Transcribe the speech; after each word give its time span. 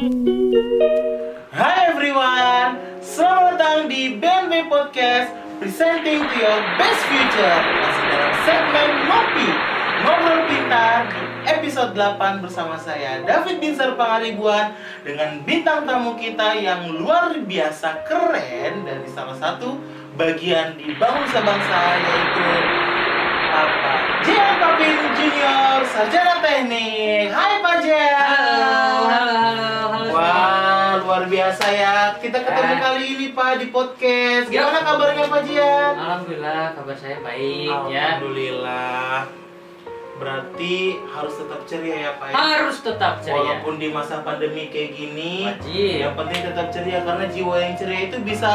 Hai 0.00 1.92
everyone, 1.92 2.80
selamat 3.04 3.60
datang 3.60 3.84
di 3.84 4.16
BNB 4.16 4.72
Podcast 4.72 5.28
Presenting 5.60 6.24
to 6.24 6.36
your 6.40 6.60
best 6.80 7.04
future. 7.04 7.60
Masih 7.60 8.04
dalam 8.08 8.32
segmen 8.48 8.88
Ngopi 9.04 9.48
Ngobrol 10.00 10.40
Pintar 10.48 11.04
episode 11.44 11.92
8 11.92 12.40
bersama 12.40 12.80
saya 12.80 13.20
David 13.28 13.60
Binsar 13.60 13.92
Pangaribuan 13.92 14.72
Dengan 15.04 15.44
bintang 15.44 15.84
tamu 15.84 16.16
kita 16.16 16.56
yang 16.56 16.96
luar 16.96 17.36
biasa 17.36 18.00
keren 18.08 18.88
Dari 18.88 19.04
salah 19.12 19.36
satu 19.36 19.76
bagian 20.16 20.80
di 20.80 20.96
bangsa-bangsa 20.96 21.80
yaitu 22.00 22.48
apa? 23.52 23.92
Jian 24.24 24.54
Papin 24.62 24.96
Junior, 25.18 25.82
Sarjana 25.84 26.40
Teknik. 26.40 27.28
Hai 27.34 27.58
Pak 27.60 27.76
Halo, 27.84 28.56
halo, 28.64 29.04
halo, 29.10 29.69
luar 31.20 31.28
biasa 31.28 31.66
ya. 31.68 31.96
Kita 32.16 32.40
ketemu 32.40 32.72
Eh. 32.72 32.80
kali 32.80 33.04
ini 33.12 33.26
Pak 33.36 33.60
di 33.60 33.66
podcast. 33.68 34.48
Gimana 34.48 34.80
kabarnya 34.80 35.28
Pak 35.28 35.42
Jian? 35.44 35.92
Alhamdulillah 35.92 36.62
kabar 36.72 36.96
saya 36.96 37.20
baik 37.20 37.68
ya. 37.92 38.16
Alhamdulillah. 38.16 39.28
Berarti 40.16 40.76
harus 41.12 41.34
tetap 41.36 41.60
ceria 41.68 41.96
ya 42.08 42.10
Pak 42.16 42.32
ya. 42.32 42.34
Harus 42.34 42.76
tetap 42.80 43.20
ceria. 43.20 43.36
Walaupun 43.36 43.76
di 43.76 43.92
masa 43.92 44.24
pandemi 44.24 44.72
kayak 44.72 44.96
gini, 44.96 45.44
Wajib. 45.44 46.00
yang 46.00 46.14
penting 46.16 46.40
tetap 46.40 46.66
ceria 46.72 46.98
karena 47.04 47.24
jiwa 47.28 47.54
yang 47.58 47.74
ceria 47.76 48.00
itu 48.08 48.16
bisa 48.24 48.50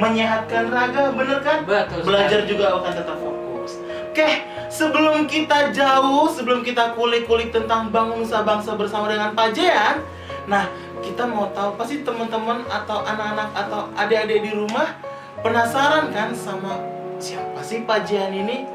menyehatkan 0.00 0.64
raga, 0.72 1.12
bener 1.12 1.44
kan? 1.44 1.68
Betul. 1.68 2.08
Belajar 2.08 2.40
sekali. 2.40 2.48
juga 2.48 2.66
akan 2.72 2.92
tetap 2.96 3.16
fokus. 3.20 3.72
Oke, 4.08 4.28
sebelum 4.72 5.28
kita 5.28 5.76
jauh, 5.76 6.24
sebelum 6.32 6.64
kita 6.64 6.96
kulik-kulik 6.96 7.52
tentang 7.52 7.92
bangsa-bangsa 7.92 8.80
bersama 8.80 9.12
dengan 9.12 9.36
Pak 9.36 9.52
Jean, 9.52 10.00
nah 10.44 10.64
kita 11.00 11.24
mau 11.24 11.48
tahu 11.50 11.74
pasti 11.74 12.02
teman-teman 12.02 12.64
atau 12.66 13.02
anak-anak 13.02 13.50
atau 13.54 13.88
adik-adik 13.94 14.42
di 14.42 14.52
rumah 14.52 14.98
penasaran 15.40 16.10
kan 16.10 16.34
sama 16.34 16.78
siapa 17.18 17.60
sih 17.62 17.82
Pak 17.82 18.04
Jean 18.04 18.30
ini? 18.30 18.66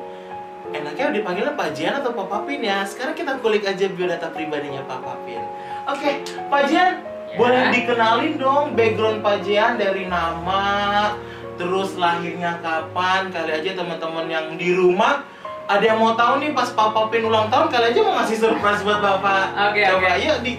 Enaknya 0.74 1.14
dipanggilnya 1.14 1.54
Pak 1.54 1.70
Jean 1.72 1.94
atau 1.96 2.12
Pak 2.12 2.28
Papin 2.28 2.60
ya? 2.60 2.82
Sekarang 2.84 3.14
kita 3.14 3.38
kulik 3.38 3.62
aja 3.62 3.86
biodata 3.86 4.32
pribadinya 4.32 4.82
Pak 4.82 5.00
Papin. 5.00 5.42
Oke, 5.86 6.12
Pak 6.48 6.64
Jean, 6.66 6.94
Ya. 7.26 7.36
boleh 7.36 7.64
dikenalin 7.70 8.38
dong 8.38 8.66
background 8.74 9.22
Pak 9.22 9.42
Jean 9.42 9.78
dari 9.78 10.06
nama, 10.06 11.14
terus 11.56 11.94
lahirnya 11.94 12.58
kapan? 12.60 13.30
Kali 13.30 13.52
aja 13.54 13.74
teman-teman 13.74 14.26
yang 14.28 14.54
di 14.54 14.70
rumah 14.72 15.26
ada 15.64 15.82
yang 15.82 15.98
mau 15.98 16.14
tahu 16.14 16.42
nih 16.42 16.52
pas 16.52 16.70
Pak 16.70 16.90
Papin 16.92 17.24
ulang 17.24 17.48
tahun 17.48 17.70
kali 17.70 17.86
aja 17.90 18.00
mau 18.02 18.18
ngasih 18.18 18.38
surprise 18.38 18.82
buat 18.82 19.00
Bapak. 19.00 19.46
Oke, 19.72 19.82
Coba 19.82 20.10
oke. 20.10 20.22
yuk 20.22 20.38
di, 20.42 20.52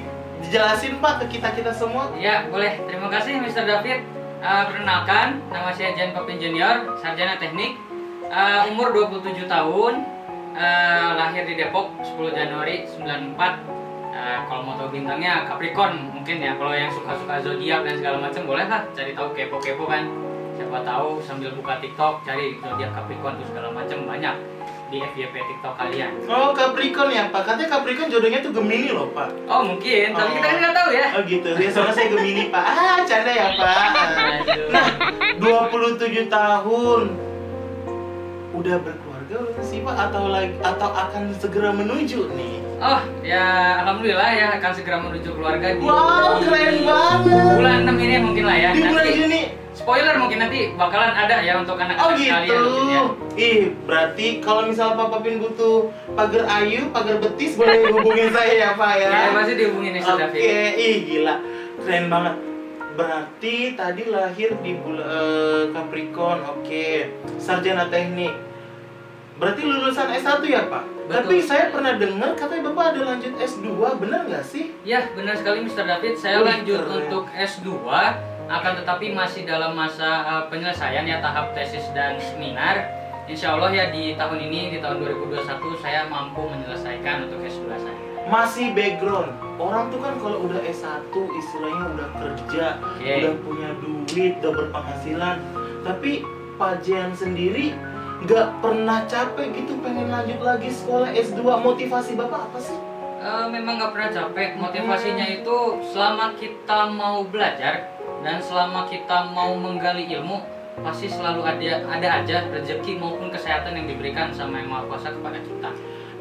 dijelasin 0.45 1.00
Pak 1.00 1.25
ke 1.25 1.41
kita-kita 1.41 1.73
semua. 1.73 2.12
Ya, 2.20 2.45
boleh. 2.53 2.77
Terima 2.84 3.09
kasih 3.09 3.41
Mr. 3.41 3.64
David. 3.64 4.05
Eh, 4.45 4.62
perkenalkan, 4.69 5.41
nama 5.48 5.73
saya 5.73 5.97
Jan 5.97 6.12
Papin 6.12 6.36
Junior, 6.36 7.01
sarjana 7.01 7.41
teknik. 7.41 7.81
Eh, 8.28 8.61
umur 8.69 8.92
27 8.92 9.48
tahun. 9.48 10.05
Eh, 10.55 11.09
lahir 11.17 11.48
di 11.48 11.56
Depok 11.56 11.97
10 12.05 12.31
Januari 12.31 12.84
94. 12.84 13.56
Eh, 14.14 14.39
kalau 14.47 14.62
mau 14.62 14.77
tahu 14.77 14.95
bintangnya 14.95 15.48
Capricorn 15.48 16.12
mungkin 16.12 16.39
ya. 16.45 16.55
Kalau 16.61 16.77
yang 16.77 16.92
suka-suka 16.92 17.41
zodiak 17.41 17.83
dan 17.83 17.95
segala 17.98 18.17
macam 18.20 18.42
boleh 18.45 18.67
lah 18.69 18.84
cari 18.92 19.17
tahu 19.17 19.33
kepo-kepo 19.33 19.89
kan. 19.89 20.06
Siapa 20.55 20.86
tahu 20.86 21.19
sambil 21.19 21.51
buka 21.56 21.83
TikTok 21.83 22.23
cari 22.23 22.61
zodiak 22.62 22.95
Capricorn 22.95 23.41
tuh 23.42 23.48
segala 23.51 23.75
macam 23.75 24.06
banyak 24.06 24.34
di 24.87 25.01
FYP 25.01 25.35
TikTok 25.35 25.75
kalian. 25.75 26.11
Oh 26.25 26.53
Capricorn 26.53 27.11
ya 27.11 27.27
Pak, 27.29 27.43
katanya 27.45 27.69
Capricorn 27.71 28.09
jodohnya 28.09 28.39
tuh 28.39 28.53
Gemini 28.53 28.91
loh 28.91 29.09
Pak. 29.11 29.29
Oh 29.47 29.65
mungkin, 29.65 30.13
tapi 30.13 30.29
Oh. 30.29 30.35
kita 30.35 30.47
kan 30.47 30.57
nggak 30.61 30.75
tahu 30.75 30.89
ya. 30.93 31.07
Oh 31.11 31.23
gitu, 31.25 31.49
ya 31.51 31.69
soalnya 31.69 31.95
saya 31.95 32.09
Gemini 32.09 32.43
Pak. 32.49 32.65
Ah, 32.65 32.99
canda 33.03 33.33
ya 33.33 33.47
Pak. 33.55 33.89
Nah, 34.70 34.86
27 35.39 36.29
tahun 36.29 37.03
udah 38.55 38.77
berkeluarga 38.79 39.35
belum 39.35 39.63
sih 39.63 39.83
Pak 39.83 39.97
atau 39.98 40.23
lagi 40.29 40.55
atau 40.61 40.89
akan 40.89 41.23
segera 41.35 41.70
menuju 41.70 42.31
nih? 42.33 42.55
Oh, 42.77 43.01
ya 43.25 43.45
alhamdulillah 43.81 44.31
ya 44.31 44.47
akan 44.58 44.70
segera 44.70 44.98
menuju 45.01 45.29
keluarga 45.33 45.75
di 45.75 45.81
Wow, 45.81 46.39
keren 46.39 46.85
banget. 46.85 47.51
bulan 47.57 47.79
6 47.83 47.97
ini 47.98 48.17
mungkin 48.20 48.45
lah 48.45 48.57
ya. 48.61 48.70
Di 48.70 48.83
bulan 48.85 49.07
Juni. 49.11 49.42
Spoiler 49.84 50.17
mungkin 50.17 50.39
nanti 50.40 50.72
bakalan 50.72 51.12
ada 51.12 51.36
ya 51.45 51.61
untuk 51.61 51.77
Oh 51.77 51.84
anak-anak 51.84 52.17
gitu. 52.17 52.24
sekalian 52.24 52.61
mungkin 52.64 52.89
ya. 52.89 53.02
Ih, 53.36 53.61
berarti 53.84 54.27
kalau 54.40 54.62
misal 54.64 54.96
Papa 54.96 55.20
Pin 55.20 55.36
butuh 55.36 55.92
pagar 56.17 56.48
ayu, 56.58 56.89
pagar 56.89 57.20
betis 57.20 57.52
boleh 57.61 57.92
hubungin 57.92 58.33
saya 58.33 58.52
ya 58.56 58.70
Pak 58.72 58.92
ya. 58.96 59.08
Ya, 59.14 59.28
pasti 59.36 59.52
dihubungin 59.61 59.92
Mr. 60.00 60.08
Oke, 60.08 60.20
David. 60.24 60.40
ih 60.80 60.96
gila, 61.05 61.34
keren 61.84 62.06
banget. 62.08 62.34
Berarti 62.95 63.56
tadi 63.74 64.02
lahir 64.06 64.50
di 64.62 64.72
bulan 64.78 65.05
eh, 65.05 65.62
Capricorn, 65.70 66.40
oke. 66.48 66.86
Sarjana 67.36 67.92
teknik. 67.92 68.33
Berarti 69.34 69.66
lulusan 69.66 70.14
S1 70.14 70.40
ya 70.46 70.62
Pak? 70.70 70.83
Betul. 71.05 71.11
Tapi 71.11 71.36
saya 71.42 71.74
pernah 71.74 71.98
dengar 71.98 72.39
katanya 72.39 72.70
Bapak 72.70 72.95
ada 72.95 73.01
lanjut 73.12 73.34
S2, 73.34 73.66
bener 73.98 74.30
nggak 74.30 74.46
sih? 74.46 74.72
Ya, 74.86 75.11
benar 75.12 75.34
sekali 75.34 75.66
Mr. 75.66 75.84
David. 75.84 76.14
Saya 76.16 76.39
Wih, 76.40 76.46
lanjut 76.48 76.80
keren. 76.80 76.95
untuk 77.02 77.24
S2 77.34 77.68
akan 78.45 78.73
tetapi 78.85 79.17
masih 79.17 79.49
dalam 79.49 79.73
masa 79.73 80.25
uh, 80.25 80.45
penyelesaian 80.53 81.09
ya 81.09 81.21
tahap 81.25 81.57
tesis 81.57 81.89
dan 81.97 82.21
seminar. 82.21 82.85
Insya 83.25 83.57
Allah 83.57 83.73
ya 83.73 83.89
di 83.89 84.13
tahun 84.21 84.37
ini 84.37 84.77
di 84.77 84.79
tahun 84.85 85.01
2021 85.01 85.49
saya 85.81 86.05
mampu 86.13 86.45
menyelesaikan 86.45 87.25
untuk 87.25 87.41
S2 87.41 87.73
saya. 87.73 87.97
Masih 88.29 88.77
background. 88.77 89.33
Orang 89.57 89.89
tuh 89.89 90.01
kan 90.05 90.21
kalau 90.21 90.45
udah 90.45 90.61
S1 90.61 91.09
istilahnya 91.13 91.85
udah 91.97 92.09
kerja, 92.21 92.65
Oke. 92.85 93.13
udah 93.25 93.35
punya 93.41 93.69
duit, 93.81 94.33
udah 94.45 94.53
berpenghasilan. 94.53 95.37
Tapi 95.85 96.21
Pak 96.61 96.85
Jian 96.85 97.17
sendiri 97.17 97.73
nggak 98.25 98.61
pernah 98.61 99.05
capek 99.09 99.53
gitu 99.57 99.77
pengen 99.81 100.13
lanjut 100.13 100.41
lagi 100.45 100.69
sekolah 100.69 101.09
S2. 101.17 101.41
Motivasi 101.41 102.13
Bapak 102.21 102.53
apa 102.53 102.61
sih? 102.61 102.77
Eh, 103.24 103.46
memang 103.48 103.80
nggak 103.80 103.92
pernah 103.96 104.11
capek. 104.12 104.48
Motivasinya 104.61 105.24
itu 105.24 105.57
selama 105.96 106.36
kita 106.36 106.92
mau 106.92 107.24
belajar 107.24 107.96
dan 108.20 108.36
selama 108.45 108.85
kita 108.85 109.33
mau 109.33 109.57
menggali 109.57 110.05
ilmu, 110.12 110.45
pasti 110.85 111.08
selalu 111.08 111.40
ada 111.40 111.89
ada 111.89 112.08
aja 112.20 112.45
rezeki 112.52 113.01
maupun 113.01 113.33
kesehatan 113.33 113.80
yang 113.80 113.89
diberikan 113.89 114.29
sama 114.29 114.61
yang 114.61 114.68
maha 114.68 114.84
kuasa 114.92 115.08
kepada 115.08 115.40
kita. 115.40 115.73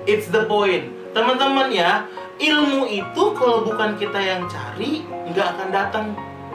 It's 0.07 0.31
the 0.31 0.47
point. 0.47 0.95
Teman-teman 1.11 1.75
ya, 1.75 2.07
ilmu 2.39 2.87
itu 2.87 3.23
kalau 3.35 3.67
bukan 3.67 3.99
kita 3.99 4.23
yang 4.23 4.47
cari, 4.47 5.03
nggak 5.27 5.59
akan 5.59 5.69
datang 5.75 6.05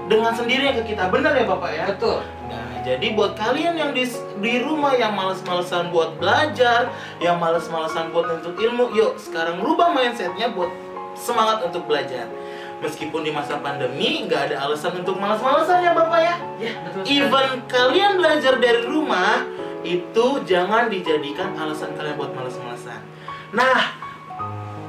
dengan 0.08 0.32
sendirinya 0.32 0.80
ke 0.80 0.96
kita. 0.96 1.12
Benar 1.12 1.36
ya 1.36 1.44
Bapak 1.44 1.70
ya? 1.76 1.84
Betul. 1.92 2.24
Nah, 2.48 2.67
jadi 2.84 3.06
buat 3.14 3.34
kalian 3.38 3.74
yang 3.78 3.90
di, 3.94 4.04
di 4.42 4.54
rumah 4.62 4.94
yang 4.94 5.14
males-malesan 5.14 5.90
buat 5.94 6.18
belajar, 6.18 6.90
yang 7.18 7.36
males-malesan 7.38 8.10
buat 8.10 8.40
untuk 8.40 8.54
ilmu, 8.58 8.94
yuk 8.94 9.16
sekarang 9.18 9.58
rubah 9.62 9.92
mindsetnya 9.94 10.52
buat 10.52 10.70
semangat 11.18 11.66
untuk 11.66 11.86
belajar. 11.86 12.30
Meskipun 12.78 13.26
di 13.26 13.34
masa 13.34 13.58
pandemi 13.58 14.22
nggak 14.26 14.54
ada 14.54 14.56
alasan 14.70 15.02
untuk 15.02 15.18
males-malesan 15.18 15.82
ya 15.82 15.92
Bapak 15.98 16.20
ya. 16.22 16.34
Ya, 16.62 16.72
betul. 16.86 17.02
Even 17.10 17.48
kalian 17.66 18.22
belajar 18.22 18.54
dari 18.62 18.86
rumah, 18.86 19.42
itu 19.82 20.26
jangan 20.46 20.86
dijadikan 20.86 21.54
alasan 21.58 21.94
kalian 21.98 22.14
buat 22.14 22.30
males-malesan. 22.34 23.02
Nah, 23.50 23.98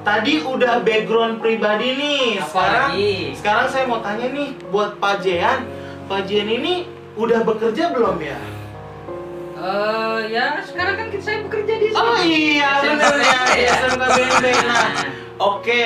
tadi 0.05 0.41
udah 0.43 0.81
background 0.85 1.41
pribadi 1.41 1.97
nih. 1.97 2.25
Apa 2.41 2.45
Sekarang 2.49 2.91
lagi? 2.93 3.13
sekarang 3.37 3.67
saya 3.69 3.83
mau 3.89 3.99
tanya 4.01 4.27
nih 4.33 4.49
buat 4.69 4.97
Pak 5.01 5.15
Jean. 5.25 5.65
Pak 6.05 6.25
Jean 6.29 6.49
ini 6.49 6.85
udah 7.19 7.39
bekerja 7.43 7.91
belum 7.91 8.17
ya? 8.23 8.39
Eh, 9.59 10.19
ya 10.31 10.63
sekarang 10.63 10.95
kan 10.95 11.07
kita 11.11 11.23
saya 11.27 11.39
bekerja 11.43 11.73
di 11.75 11.87
sini. 11.91 11.99
Oh 11.99 12.19
iya, 12.23 12.79
benar 12.79 13.15
ya, 13.19 13.41
ya. 13.59 13.73
SMK 13.75 14.03
BNP. 14.07 14.45
Nah, 14.63 14.87
oke. 15.35 15.85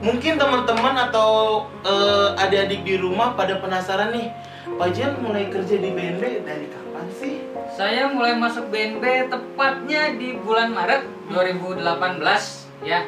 Mungkin 0.00 0.38
teman-teman 0.38 0.94
atau 1.10 1.66
eh, 1.82 2.42
adik-adik 2.46 2.86
di 2.86 2.94
rumah 2.96 3.34
pada 3.34 3.58
penasaran 3.58 4.14
nih, 4.14 4.30
Pak 4.78 4.90
Jean 4.94 5.18
mulai 5.18 5.50
kerja 5.50 5.76
di 5.76 5.90
BNP 5.90 6.46
dari 6.46 6.70
kapan 6.70 7.06
sih? 7.18 7.42
Saya 7.74 8.06
mulai 8.14 8.38
masuk 8.38 8.70
BNB 8.70 9.34
tepatnya 9.34 10.14
di 10.14 10.38
bulan 10.38 10.70
Maret 10.70 11.02
2018 11.34 12.86
ya. 12.86 13.02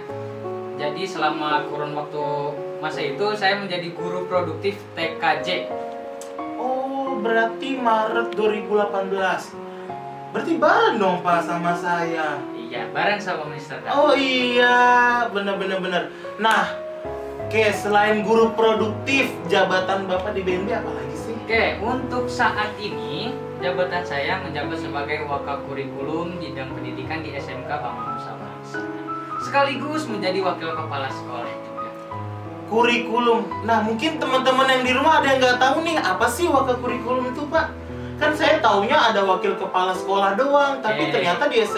Jadi 0.75 1.03
selama 1.07 1.71
kurun 1.71 1.95
waktu 1.95 2.25
masa 2.83 2.99
itu 2.99 3.31
saya 3.39 3.63
menjadi 3.63 3.95
guru 3.95 4.27
produktif 4.27 4.75
TKJ. 4.99 5.71
Berarti 7.23 7.79
Maret 7.79 8.35
2018. 8.35 10.35
Berarti 10.35 10.53
bareng 10.59 10.97
dong 10.99 11.23
Pak 11.23 11.47
sama 11.47 11.71
saya. 11.79 12.43
Iya, 12.59 12.91
bareng 12.91 13.23
sama 13.23 13.47
Mr. 13.47 13.79
David. 13.85 13.95
Oh 13.95 14.15
iya, 14.19 14.75
bener 15.31 15.55
bener 15.55 15.79
bener. 15.79 16.03
Nah, 16.43 16.67
oke 17.47 17.63
selain 17.79 18.27
guru 18.27 18.51
produktif, 18.59 19.31
jabatan 19.47 20.11
Bapak 20.11 20.35
di 20.35 20.43
BNB 20.43 20.67
apa 20.73 20.91
lagi 20.91 21.15
sih? 21.15 21.37
Oke, 21.47 21.79
untuk 21.79 22.27
saat 22.27 22.75
ini 22.83 23.31
jabatan 23.63 24.03
saya 24.03 24.43
menjabat 24.43 24.83
sebagai 24.83 25.23
wakil 25.31 25.63
kurikulum 25.71 26.43
bidang 26.43 26.75
pendidikan 26.75 27.23
di 27.23 27.39
SMK 27.39 27.71
Bangun 27.71 28.19
Nusa 28.19 28.33
Bangsa. 28.35 28.83
Sekaligus 29.47 30.11
menjadi 30.11 30.43
wakil 30.43 30.75
kepala 30.75 31.07
sekolah. 31.07 31.72
Kurikulum. 32.73 33.69
Nah, 33.69 33.85
mungkin 33.85 34.17
teman-teman 34.17 34.65
yang 34.65 34.83
di 34.83 34.93
rumah 34.97 35.21
ada 35.21 35.29
yang 35.29 35.39
nggak 35.45 35.61
tahu 35.61 35.85
nih 35.85 36.01
apa 36.01 36.27
sih 36.33 36.49
wakil 36.49 36.81
kurikulum 36.81 37.29
itu, 37.29 37.45
Pak? 37.53 37.67
Kan 38.17 38.33
saya 38.33 38.65
taunya 38.65 38.97
ada 38.97 39.21
wakil 39.29 39.53
kepala 39.61 39.93
sekolah 39.93 40.33
doang, 40.41 40.81
tapi 40.81 41.13
Oke. 41.13 41.13
ternyata 41.13 41.53
dia 41.53 41.69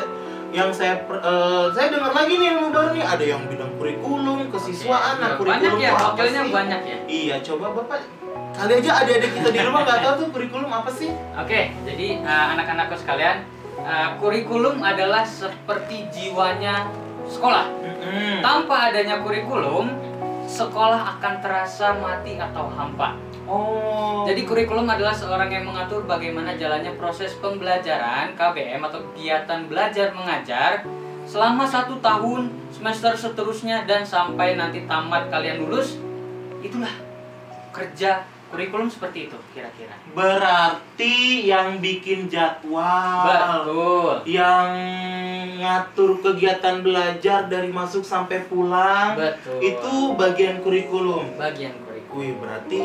yang 0.54 0.70
saya 0.70 1.02
eh, 1.02 1.66
saya 1.74 1.90
dengar 1.90 2.14
lagi 2.14 2.38
nih 2.38 2.54
ilmu 2.54 2.70
baru 2.70 2.94
nih 2.94 3.02
ada 3.02 3.24
yang 3.26 3.42
bidang 3.50 3.74
kurikulum, 3.74 4.54
kesiswaan, 4.54 5.18
nah 5.18 5.34
Oke, 5.34 5.42
kurikulum 5.42 5.82
banyak 5.82 5.82
ya, 5.82 5.92
wakilnya 5.98 6.42
sih? 6.46 6.52
banyak 6.54 6.80
ya. 6.86 6.98
Iya, 7.10 7.36
coba 7.42 7.66
Bapak 7.74 8.00
kali 8.54 8.72
aja 8.78 9.02
adik-adik 9.02 9.30
kita 9.34 9.48
di 9.50 9.60
rumah 9.66 9.82
nggak 9.82 9.98
tahu 9.98 10.14
tuh 10.14 10.28
kurikulum 10.30 10.70
apa 10.70 10.90
sih? 10.94 11.10
Oke, 11.34 11.74
jadi 11.82 12.22
uh, 12.22 12.54
anak-anakku 12.54 12.94
sekalian, 13.02 13.42
uh, 13.82 14.14
kurikulum 14.22 14.78
adalah 14.78 15.26
seperti 15.26 16.06
jiwanya 16.14 16.86
sekolah. 17.26 17.66
Mm-mm. 17.82 18.38
Tanpa 18.46 18.94
adanya 18.94 19.26
kurikulum, 19.26 19.90
sekolah 20.44 21.18
akan 21.18 21.34
terasa 21.40 21.96
mati 21.98 22.36
atau 22.36 22.68
hampa. 22.68 23.16
Oh. 23.44 24.24
Jadi 24.24 24.48
kurikulum 24.48 24.88
adalah 24.88 25.12
seorang 25.12 25.52
yang 25.52 25.68
mengatur 25.68 26.08
bagaimana 26.08 26.56
jalannya 26.56 26.96
proses 26.96 27.36
pembelajaran 27.40 28.32
KBM 28.32 28.80
atau 28.80 29.04
kegiatan 29.12 29.68
belajar 29.68 30.16
mengajar 30.16 30.84
selama 31.28 31.68
satu 31.68 32.00
tahun, 32.00 32.52
semester 32.72 33.12
seterusnya 33.16 33.84
dan 33.84 34.04
sampai 34.04 34.56
nanti 34.56 34.84
tamat 34.88 35.28
kalian 35.28 35.60
lulus. 35.60 36.00
Itulah 36.64 36.92
kerja 37.72 38.24
kurikulum 38.54 38.88
seperti 38.88 39.26
itu 39.28 39.38
kira-kira. 39.52 39.94
berarti 40.14 41.44
yang 41.50 41.82
bikin 41.82 42.30
jadwal. 42.30 43.26
Betul. 43.26 44.14
yang 44.30 44.70
ngatur 45.58 46.22
kegiatan 46.22 46.80
belajar 46.80 47.50
dari 47.50 47.68
masuk 47.68 48.06
sampai 48.06 48.46
pulang 48.46 49.18
Betul. 49.18 49.58
itu 49.60 49.94
bagian 50.14 50.62
kurikulum. 50.62 51.34
bagian 51.34 51.74
kurikulum. 51.82 52.14
Wih, 52.14 52.32
berarti 52.38 52.80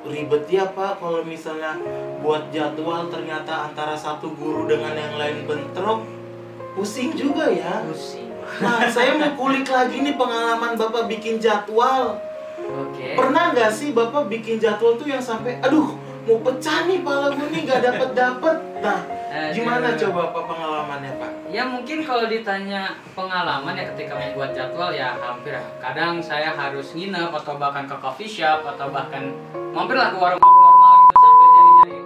ribet 0.00 0.48
ya 0.48 0.64
Pak 0.72 0.98
kalau 0.98 1.20
misalnya 1.22 1.76
buat 2.24 2.48
jadwal 2.50 3.12
ternyata 3.12 3.68
antara 3.68 3.92
satu 3.92 4.32
guru 4.32 4.64
dengan 4.64 4.96
yang 4.96 5.14
lain 5.20 5.44
bentrok 5.44 6.02
pusing 6.74 7.12
juga 7.14 7.52
ya. 7.52 7.84
Pusing. 7.84 8.32
Nah, 8.58 8.82
saya 8.90 9.14
mau 9.14 9.30
kulik 9.38 9.68
lagi 9.70 10.02
nih 10.02 10.18
pengalaman 10.18 10.74
Bapak 10.74 11.06
bikin 11.06 11.38
jadwal. 11.38 12.18
Oke. 12.70 13.18
Pernah 13.18 13.44
nggak 13.54 13.70
sih 13.74 13.90
Bapak 13.90 14.30
bikin 14.30 14.62
jadwal 14.62 14.94
tuh 14.94 15.08
yang 15.10 15.22
sampai 15.22 15.58
aduh 15.60 15.96
mau 16.28 16.36
pecah 16.44 16.84
nih 16.84 17.00
pala 17.00 17.32
gue 17.32 17.48
nih 17.48 17.62
nggak 17.66 17.82
dapet 17.82 18.08
dapet. 18.12 18.56
Nah, 18.80 19.00
Aduh. 19.08 19.54
gimana 19.56 19.88
coba 19.96 20.20
Pak 20.30 20.44
pengalamannya 20.46 21.12
Pak? 21.16 21.30
Ya 21.50 21.62
mungkin 21.66 21.98
kalau 22.04 22.24
ditanya 22.28 22.94
pengalaman 23.16 23.74
ya 23.74 23.84
ketika 23.94 24.14
membuat 24.14 24.50
jadwal 24.52 24.90
ya 24.92 25.16
hampir 25.18 25.56
kadang 25.80 26.22
saya 26.22 26.52
harus 26.54 26.92
nginep 26.94 27.32
atau 27.34 27.56
bahkan 27.56 27.88
ke 27.88 27.96
coffee 27.98 28.30
shop 28.30 28.62
atau 28.62 28.92
bahkan 28.92 29.34
mampirlah 29.72 30.14
ke 30.14 30.18
warung 30.18 30.42
normal 30.42 30.94
gitu 31.00 31.16
sambil 31.18 31.48
nyari-nyari 31.50 31.98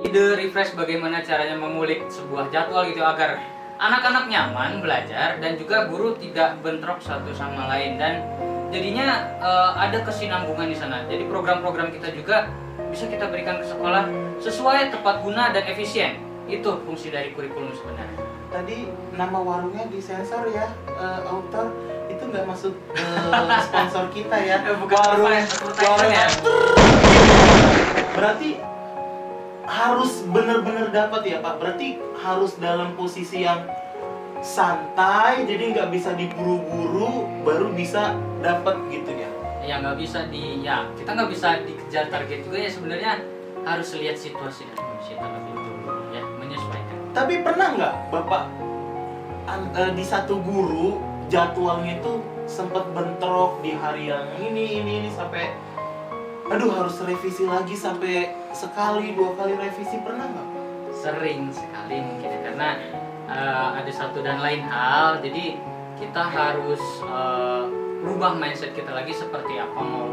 ide 0.00 0.24
refresh 0.40 0.72
bagaimana 0.74 1.22
caranya 1.22 1.54
mengulik 1.54 2.08
sebuah 2.08 2.48
jadwal 2.48 2.82
gitu 2.88 3.04
agar 3.04 3.38
anak-anak 3.80 4.28
nyaman 4.28 4.84
belajar 4.84 5.40
dan 5.40 5.56
juga 5.56 5.88
guru 5.88 6.12
tidak 6.20 6.60
bentrok 6.60 7.00
satu 7.00 7.32
sama 7.32 7.68
lain 7.72 7.96
dan 7.96 8.24
jadinya 8.70 9.36
eh, 9.42 9.70
ada 9.76 9.98
kesinambungan 10.06 10.70
di 10.70 10.76
sana. 10.78 11.04
Jadi 11.10 11.26
program-program 11.26 11.90
kita 11.90 12.14
juga 12.14 12.48
bisa 12.90 13.06
kita 13.06 13.30
berikan 13.30 13.62
ke 13.62 13.66
sekolah 13.66 14.06
sesuai 14.42 14.94
tepat 14.94 15.22
guna 15.22 15.50
dan 15.52 15.66
efisien. 15.68 16.18
Itu 16.50 16.82
fungsi 16.86 17.14
dari 17.14 17.34
kurikulum 17.34 17.70
sebenarnya. 17.74 18.18
Tadi 18.50 18.90
nama 19.14 19.38
warungnya 19.38 19.86
disensor 19.90 20.50
ya, 20.50 20.70
eh, 20.86 21.20
author 21.26 21.70
itu 22.10 22.22
nggak 22.26 22.46
masuk 22.46 22.74
eh, 22.94 23.58
sponsor 23.70 24.10
kita 24.14 24.36
ya. 24.38 24.62
Bukan 24.78 24.96
warung, 24.98 25.30
advertisement 25.30 25.78
warung 25.78 26.12
ya. 26.14 26.26
Berarti 28.14 28.50
harus 29.70 30.26
bener-bener 30.26 30.90
dapat 30.90 31.22
ya 31.26 31.38
Pak. 31.38 31.62
Berarti 31.62 31.98
harus 32.18 32.58
dalam 32.58 32.98
posisi 32.98 33.46
yang 33.46 33.66
santai, 34.40 35.44
jadi 35.44 35.76
nggak 35.76 35.88
bisa 35.92 36.16
diburu-buru, 36.16 37.28
baru 37.44 37.70
bisa 37.76 38.16
dapat 38.40 38.76
gitu 38.88 39.12
ya. 39.14 39.30
Ya 39.60 39.76
nggak 39.78 40.00
bisa 40.00 40.24
di 40.32 40.64
ya 40.64 40.88
kita 40.96 41.12
nggak 41.12 41.30
bisa 41.30 41.60
dikejar 41.62 42.08
target 42.08 42.40
juga 42.42 42.58
ya 42.58 42.70
sebenarnya 42.72 43.12
harus 43.60 43.92
lihat 43.92 44.16
situasi 44.16 44.64
dan 44.72 44.76
kondisi 44.80 45.12
terlebih 45.20 45.52
dulu 45.52 45.92
ya 46.16 46.24
menyesuaikan. 46.40 46.96
Tapi 47.12 47.44
pernah 47.44 47.68
nggak 47.76 47.94
Bapak 48.08 48.42
an- 49.44 49.72
eh, 49.76 49.92
di 49.92 50.00
satu 50.00 50.40
guru 50.40 50.96
jadwalnya 51.28 52.00
itu 52.00 52.12
sempat 52.48 52.88
bentrok 52.96 53.60
di 53.62 53.76
hari 53.76 54.10
yang 54.10 54.26
ini 54.42 54.82
ini 54.82 54.92
ini 55.06 55.10
sampai 55.12 55.54
aduh 56.50 56.72
harus 56.74 56.98
revisi 57.06 57.46
lagi 57.46 57.78
sampai 57.78 58.34
sekali 58.50 59.14
dua 59.14 59.38
kali 59.38 59.54
revisi 59.54 60.00
pernah 60.02 60.26
nggak? 60.26 60.48
Sering 60.90 61.52
sekali 61.54 62.00
mungkin 62.00 62.26
ya, 62.26 62.40
karena 62.48 62.68
eh, 63.28 63.68
ada 63.76 63.92
satu 63.92 64.24
dan 64.24 64.40
lain 64.42 64.64
hal 64.64 65.20
jadi 65.22 65.60
kita 66.00 66.22
harus 66.26 66.82
eh, 67.04 67.64
rubah 68.00 68.32
mindset 68.36 68.72
kita 68.72 68.90
lagi 68.92 69.12
seperti 69.12 69.60
apa 69.60 69.80
mau 69.80 70.08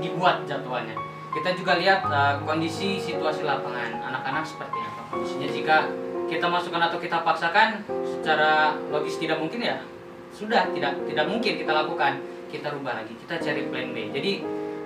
dibuat 0.00 0.44
jadwalnya. 0.44 0.96
Kita 1.30 1.54
juga 1.54 1.78
lihat 1.78 2.04
eh, 2.04 2.34
kondisi 2.42 2.98
situasi 2.98 3.46
lapangan 3.46 4.02
anak-anak 4.02 4.44
seperti 4.44 4.78
apa 4.82 5.00
kondisinya. 5.12 5.48
Jika 5.48 5.76
kita 6.26 6.46
masukkan 6.46 6.82
atau 6.86 6.98
kita 7.02 7.22
paksakan 7.26 7.82
secara 8.06 8.78
logis 8.90 9.18
tidak 9.18 9.42
mungkin 9.42 9.66
ya 9.66 9.82
sudah 10.30 10.70
tidak 10.74 10.94
tidak 11.06 11.26
mungkin 11.26 11.52
kita 11.58 11.72
lakukan. 11.72 12.22
Kita 12.50 12.66
rubah 12.74 12.98
lagi. 12.98 13.14
Kita 13.14 13.38
cari 13.38 13.62
plan 13.70 13.94
B. 13.94 14.10
Jadi 14.10 14.32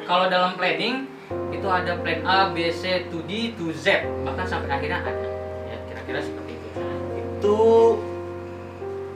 kalau 0.04 0.28
dalam 0.28 0.52
planning 0.52 1.08
itu 1.48 1.64
ada 1.64 1.96
plan 1.96 2.20
A, 2.28 2.52
B, 2.52 2.68
C, 2.68 3.08
to 3.08 3.24
D, 3.24 3.56
to 3.56 3.72
Z 3.72 4.04
bahkan 4.20 4.44
sampai 4.44 4.68
akhirnya 4.68 5.00
ada. 5.00 5.28
Ya 5.64 5.76
kira-kira 5.88 6.20
seperti 6.20 6.60
itu. 6.60 6.68
Itu 7.40 7.60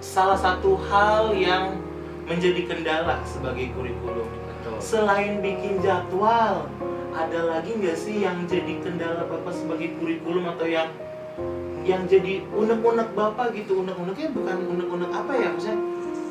salah 0.00 0.40
satu 0.40 0.80
hal 0.88 1.36
yang 1.36 1.76
menjadi 2.28 2.68
kendala 2.68 3.18
sebagai 3.24 3.72
kurikulum. 3.72 4.28
Betul. 4.28 4.76
Selain 4.78 5.40
bikin 5.40 5.80
jadwal, 5.80 6.68
ada 7.16 7.40
lagi 7.48 7.74
nggak 7.74 7.96
sih 7.96 8.22
yang 8.22 8.44
jadi 8.44 8.78
kendala 8.84 9.24
bapak 9.26 9.56
sebagai 9.56 9.96
kurikulum 9.98 10.46
atau 10.54 10.68
yang 10.68 10.92
yang 11.88 12.04
jadi 12.04 12.44
unek-unek 12.52 13.16
bapak 13.16 13.56
gitu 13.56 13.80
unek-uneknya 13.80 14.28
bukan 14.36 14.56
unek-unek 14.76 15.08
apa 15.08 15.32
ya 15.40 15.48
maksudnya 15.56 15.80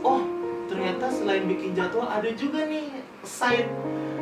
oh 0.05 0.21
ternyata 0.69 1.09
selain 1.09 1.49
bikin 1.49 1.73
jadwal 1.73 2.05
ada 2.05 2.29
juga 2.37 2.69
nih 2.69 2.93
side 3.25 3.65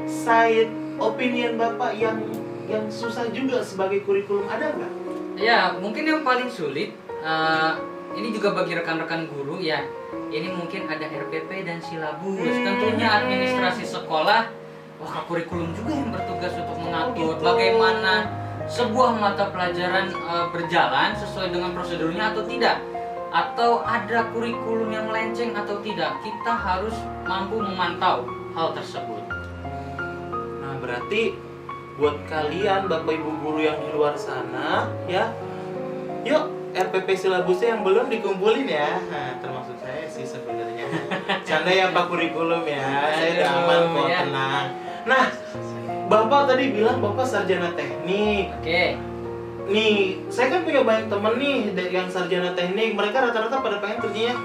side 0.08 0.72
opinion 0.96 1.60
bapak 1.60 1.92
yang 2.00 2.24
yang 2.66 2.90
susah 2.90 3.30
juga 3.30 3.62
sebagai 3.62 4.02
kurikulum 4.06 4.50
ada 4.50 4.74
nggak? 4.74 4.92
Ya, 5.36 5.76
mungkin 5.78 6.08
yang 6.08 6.22
paling 6.26 6.50
sulit 6.50 6.96
eh, 7.22 7.72
ini 8.16 8.32
juga 8.34 8.56
bagi 8.56 8.74
rekan-rekan 8.74 9.28
guru 9.30 9.62
ya. 9.62 9.84
Ini 10.36 10.52
mungkin 10.52 10.92
ada 10.92 11.08
RPP 11.08 11.64
dan 11.64 11.80
silabus. 11.80 12.44
Tentunya 12.44 13.08
administrasi 13.08 13.88
sekolah 13.88 14.52
wah 15.00 15.24
kurikulum 15.32 15.72
juga 15.72 15.92
yang 15.96 16.12
bertugas 16.12 16.52
untuk 16.56 16.78
mengatur 16.80 17.36
gitu. 17.36 17.44
bagaimana 17.44 18.14
sebuah 18.68 19.12
mata 19.20 19.52
pelajaran 19.52 20.12
eh, 20.12 20.48
berjalan 20.52 21.16
sesuai 21.20 21.52
dengan 21.52 21.72
prosedurnya 21.76 22.36
atau 22.36 22.44
tidak 22.48 22.80
atau 23.36 23.84
ada 23.84 24.28
kurikulum 24.32 24.92
yang 24.92 25.08
melenceng 25.08 25.56
atau 25.56 25.80
tidak. 25.84 26.20
Kita 26.20 26.52
harus 26.52 26.96
mampu 27.28 27.60
memantau 27.60 28.28
hal 28.56 28.72
tersebut. 28.76 29.24
Nah, 30.64 30.74
berarti 30.80 31.36
buat 31.96 32.16
kalian 32.28 32.92
Bapak 32.92 33.12
Ibu 33.12 33.32
guru 33.44 33.60
yang 33.64 33.80
di 33.80 33.92
luar 33.92 34.16
sana 34.16 34.88
ya. 35.08 35.32
Yuk, 36.24 36.48
RPP 36.76 37.08
silabusnya 37.16 37.76
yang 37.76 37.84
belum 37.84 38.08
dikumpulin 38.08 38.68
ya. 38.72 39.04
Nah, 39.12 39.36
termasuk. 39.44 39.75
Canda 41.48 41.72
ya 41.72 41.92
Pak 41.92 42.06
kurikulum 42.10 42.64
ya. 42.66 42.86
Saya 43.14 43.32
udah 43.40 43.50
aman 43.62 43.82
kok, 43.92 44.08
ya. 44.08 44.20
tenang. 44.26 44.68
Nah, 45.06 45.26
Bapak 46.06 46.42
tadi 46.54 46.64
bilang 46.70 46.98
Bapak 47.02 47.26
sarjana 47.26 47.74
teknik. 47.74 48.54
Oke. 48.62 48.84
Nih, 49.66 50.22
saya 50.30 50.54
kan 50.54 50.62
punya 50.62 50.86
banyak 50.86 51.10
temen 51.10 51.34
nih 51.42 51.60
dari 51.74 51.92
yang 51.94 52.10
sarjana 52.10 52.54
teknik. 52.54 52.94
Mereka 52.94 53.18
rata-rata 53.18 53.66
pada 53.66 53.82
pengen 53.82 54.00
kerjanya 54.06 54.36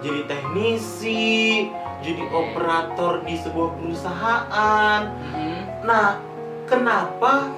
jadi 0.00 0.20
teknisi, 0.30 1.68
jadi 2.00 2.22
operator 2.32 3.20
di 3.26 3.34
sebuah 3.36 3.68
perusahaan. 3.76 5.00
Mhm. 5.10 5.84
Nah, 5.84 6.16
kenapa 6.70 7.50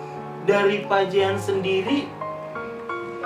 dari 0.49 0.83
Pak 0.89 1.13
Jian 1.13 1.39
sendiri 1.39 2.09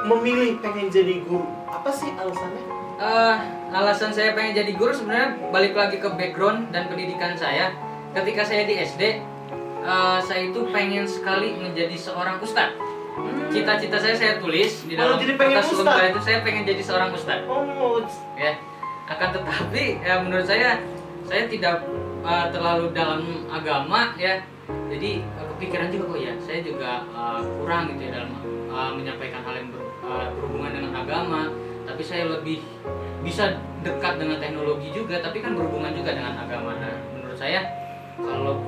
memilih 0.04 0.60
pengen 0.60 0.92
jadi 0.92 1.22
guru? 1.24 1.46
Apa 1.70 1.88
sih 1.94 2.10
alasannya? 2.12 2.64
Eh, 2.96 3.36
alasan 3.72 4.14
saya 4.14 4.34
pengen 4.36 4.54
jadi 4.54 4.72
guru 4.78 4.92
sebenarnya 4.94 5.50
balik 5.50 5.74
lagi 5.74 5.98
ke 5.98 6.08
background 6.14 6.70
dan 6.70 6.86
pendidikan 6.86 7.34
saya. 7.34 7.74
Ketika 8.14 8.46
saya 8.46 8.64
di 8.64 8.80
SD, 8.80 9.02
eh, 9.84 10.18
saya 10.24 10.42
itu 10.48 10.70
pengen 10.72 11.04
sekali 11.04 11.56
menjadi 11.58 11.96
seorang 11.98 12.40
ustadz. 12.40 12.78
Cita-cita 13.52 13.96
saya 13.96 14.14
saya 14.16 14.32
tulis 14.36 14.84
di 14.84 14.92
Oh, 14.96 15.16
dalam 15.16 15.16
jadi 15.16 15.32
pengen 15.40 15.56
kertas 15.64 15.72
lembar 15.80 16.04
itu 16.12 16.20
saya 16.20 16.38
pengen 16.44 16.62
jadi 16.68 16.82
seorang 16.84 17.10
ustadz. 17.16 17.48
Oh, 17.48 18.04
Ya, 18.36 18.60
akan 19.08 19.28
tetapi 19.40 19.84
ya 20.04 20.14
menurut 20.20 20.44
saya 20.44 20.82
saya 21.26 21.48
tidak 21.50 21.82
uh, 22.22 22.46
terlalu 22.50 22.90
dalam 22.94 23.46
agama 23.50 24.14
ya 24.14 24.42
jadi 24.90 25.22
uh, 25.38 25.46
kepikiran 25.54 25.90
juga 25.90 26.04
kok 26.14 26.20
ya 26.22 26.34
saya 26.42 26.60
juga 26.62 26.90
uh, 27.14 27.42
kurang 27.62 27.94
gitu 27.94 28.02
ya 28.06 28.10
dalam 28.22 28.30
uh, 28.70 28.90
menyampaikan 28.94 29.42
hal 29.42 29.54
yang 29.58 29.68
ber, 29.74 29.82
uh, 30.06 30.26
berhubungan 30.38 30.70
dengan 30.74 30.92
agama 31.02 31.42
tapi 31.86 32.02
saya 32.02 32.30
lebih 32.30 32.62
bisa 33.26 33.58
dekat 33.82 34.22
dengan 34.22 34.38
teknologi 34.38 34.94
juga 34.94 35.18
tapi 35.18 35.42
kan 35.42 35.58
berhubungan 35.58 35.90
juga 35.92 36.14
dengan 36.14 36.38
agama. 36.38 36.78
Nah 36.78 36.94
menurut 37.10 37.34
saya 37.34 37.66
kalau 38.16 38.62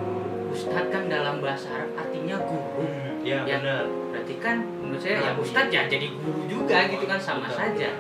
ustadz 0.51 0.91
kan 0.91 1.07
dalam 1.07 1.39
bahasa 1.39 1.71
Arab 1.71 1.95
artinya 1.95 2.37
guru. 2.43 2.83
Ya, 3.23 3.45
Ya. 3.45 3.61
benar. 3.61 3.85
berarti 4.09 4.35
kan 4.41 4.57
menurut 4.83 4.99
saya 4.99 5.17
ya 5.21 5.33
ustadz 5.37 5.71
ya 5.71 5.83
jadi 5.87 6.07
guru 6.11 6.43
juga 6.51 6.91
gitu 6.91 7.05
kan 7.07 7.21
sama 7.23 7.47
Betul. 7.47 7.55
saja. 7.55 7.91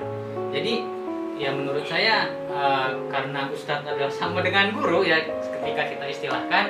Jadi 0.50 0.74
ya 1.38 1.54
menurut 1.54 1.86
saya 1.86 2.26
eh, 2.50 2.90
karena 3.06 3.46
ustadz 3.48 3.86
adalah 3.86 4.10
sama 4.10 4.42
dengan 4.42 4.74
guru 4.74 5.06
ya 5.06 5.22
ketika 5.22 5.82
kita 5.94 6.04
istilahkan 6.10 6.64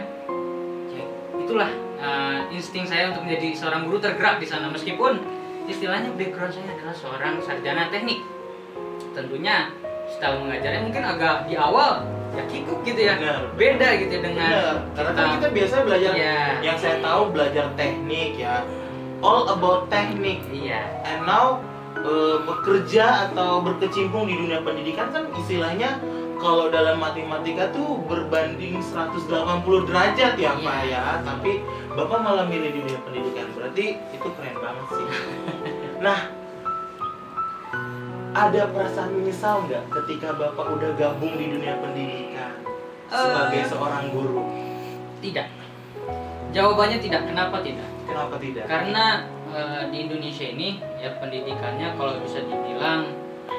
ya 0.92 1.04
itulah 1.38 1.70
eh, 1.96 2.38
insting 2.52 2.84
saya 2.84 3.08
untuk 3.08 3.24
menjadi 3.24 3.56
seorang 3.56 3.88
guru 3.88 3.96
tergerak 3.98 4.36
di 4.36 4.46
sana. 4.46 4.68
Meskipun 4.68 5.16
istilahnya 5.64 6.12
background 6.16 6.52
saya 6.52 6.68
adalah 6.76 6.96
seorang 6.96 7.34
sarjana 7.40 7.88
teknik 7.88 8.20
tentunya 9.18 9.56
style 10.06 10.38
mengajarnya 10.40 10.80
mungkin 10.80 11.04
agak 11.04 11.36
di 11.44 11.54
awal 11.54 12.06
ya 12.32 12.42
kikuk 12.46 12.80
gitu 12.82 13.00
ya. 13.02 13.18
Benar. 13.18 13.40
beda 13.56 13.88
gitu 13.98 14.12
ya 14.14 14.22
dengan 14.22 14.50
karena 14.94 15.10
kan 15.12 15.26
kita 15.36 15.48
biasa 15.50 15.74
belajar 15.82 16.12
Iya. 16.14 16.40
yang 16.62 16.76
saya 16.76 16.96
tahu 17.00 17.22
belajar 17.30 17.64
teknik 17.74 18.36
ya. 18.36 18.62
All 19.18 19.50
about 19.50 19.90
teknik. 19.90 20.44
Iya. 20.48 20.78
And 21.02 21.26
now 21.26 21.58
eh, 21.98 22.38
bekerja 22.46 23.28
atau 23.28 23.58
berkecimpung 23.60 24.24
di 24.24 24.38
dunia 24.38 24.62
pendidikan 24.62 25.10
kan 25.10 25.26
istilahnya 25.34 25.98
kalau 26.38 26.70
dalam 26.70 27.02
matematika 27.02 27.66
tuh 27.74 27.98
berbanding 28.06 28.78
180 28.78 29.26
derajat 29.90 30.38
ya 30.38 30.54
Iya. 30.54 30.62
Pak 30.62 30.78
ya. 30.86 31.02
Tapi 31.26 31.52
Bapak 31.90 32.18
malah 32.22 32.46
milih 32.46 32.70
di 32.70 32.80
dunia 32.80 33.00
pendidikan. 33.02 33.50
Berarti 33.52 33.98
itu 34.08 34.28
keren 34.30 34.56
banget 34.56 34.86
sih. 34.88 35.06
Nah 35.98 36.30
ada 38.30 38.68
perasaan 38.68 39.10
menyesal 39.14 39.64
nggak 39.64 39.84
ketika 39.90 40.34
Bapak 40.34 40.66
udah 40.74 40.90
gabung 40.94 41.34
di 41.34 41.46
dunia 41.48 41.78
pendidikan 41.78 42.52
sebagai 43.08 43.62
Eh. 43.62 43.68
seorang 43.68 44.04
guru? 44.12 44.44
Tidak. 45.18 45.48
Jawabannya 46.48 46.98
tidak. 46.98 47.22
Kenapa 47.24 47.60
tidak? 47.60 47.88
Kenapa 48.04 48.36
tidak? 48.36 48.64
Karena 48.64 49.24
eh, 49.48 49.82
di 49.88 49.96
Indonesia 50.04 50.46
ini 50.46 50.68
ya 50.96 51.16
pendidikannya 51.16 51.96
kalau 51.96 52.20
bisa 52.20 52.40
dibilang 52.42 53.08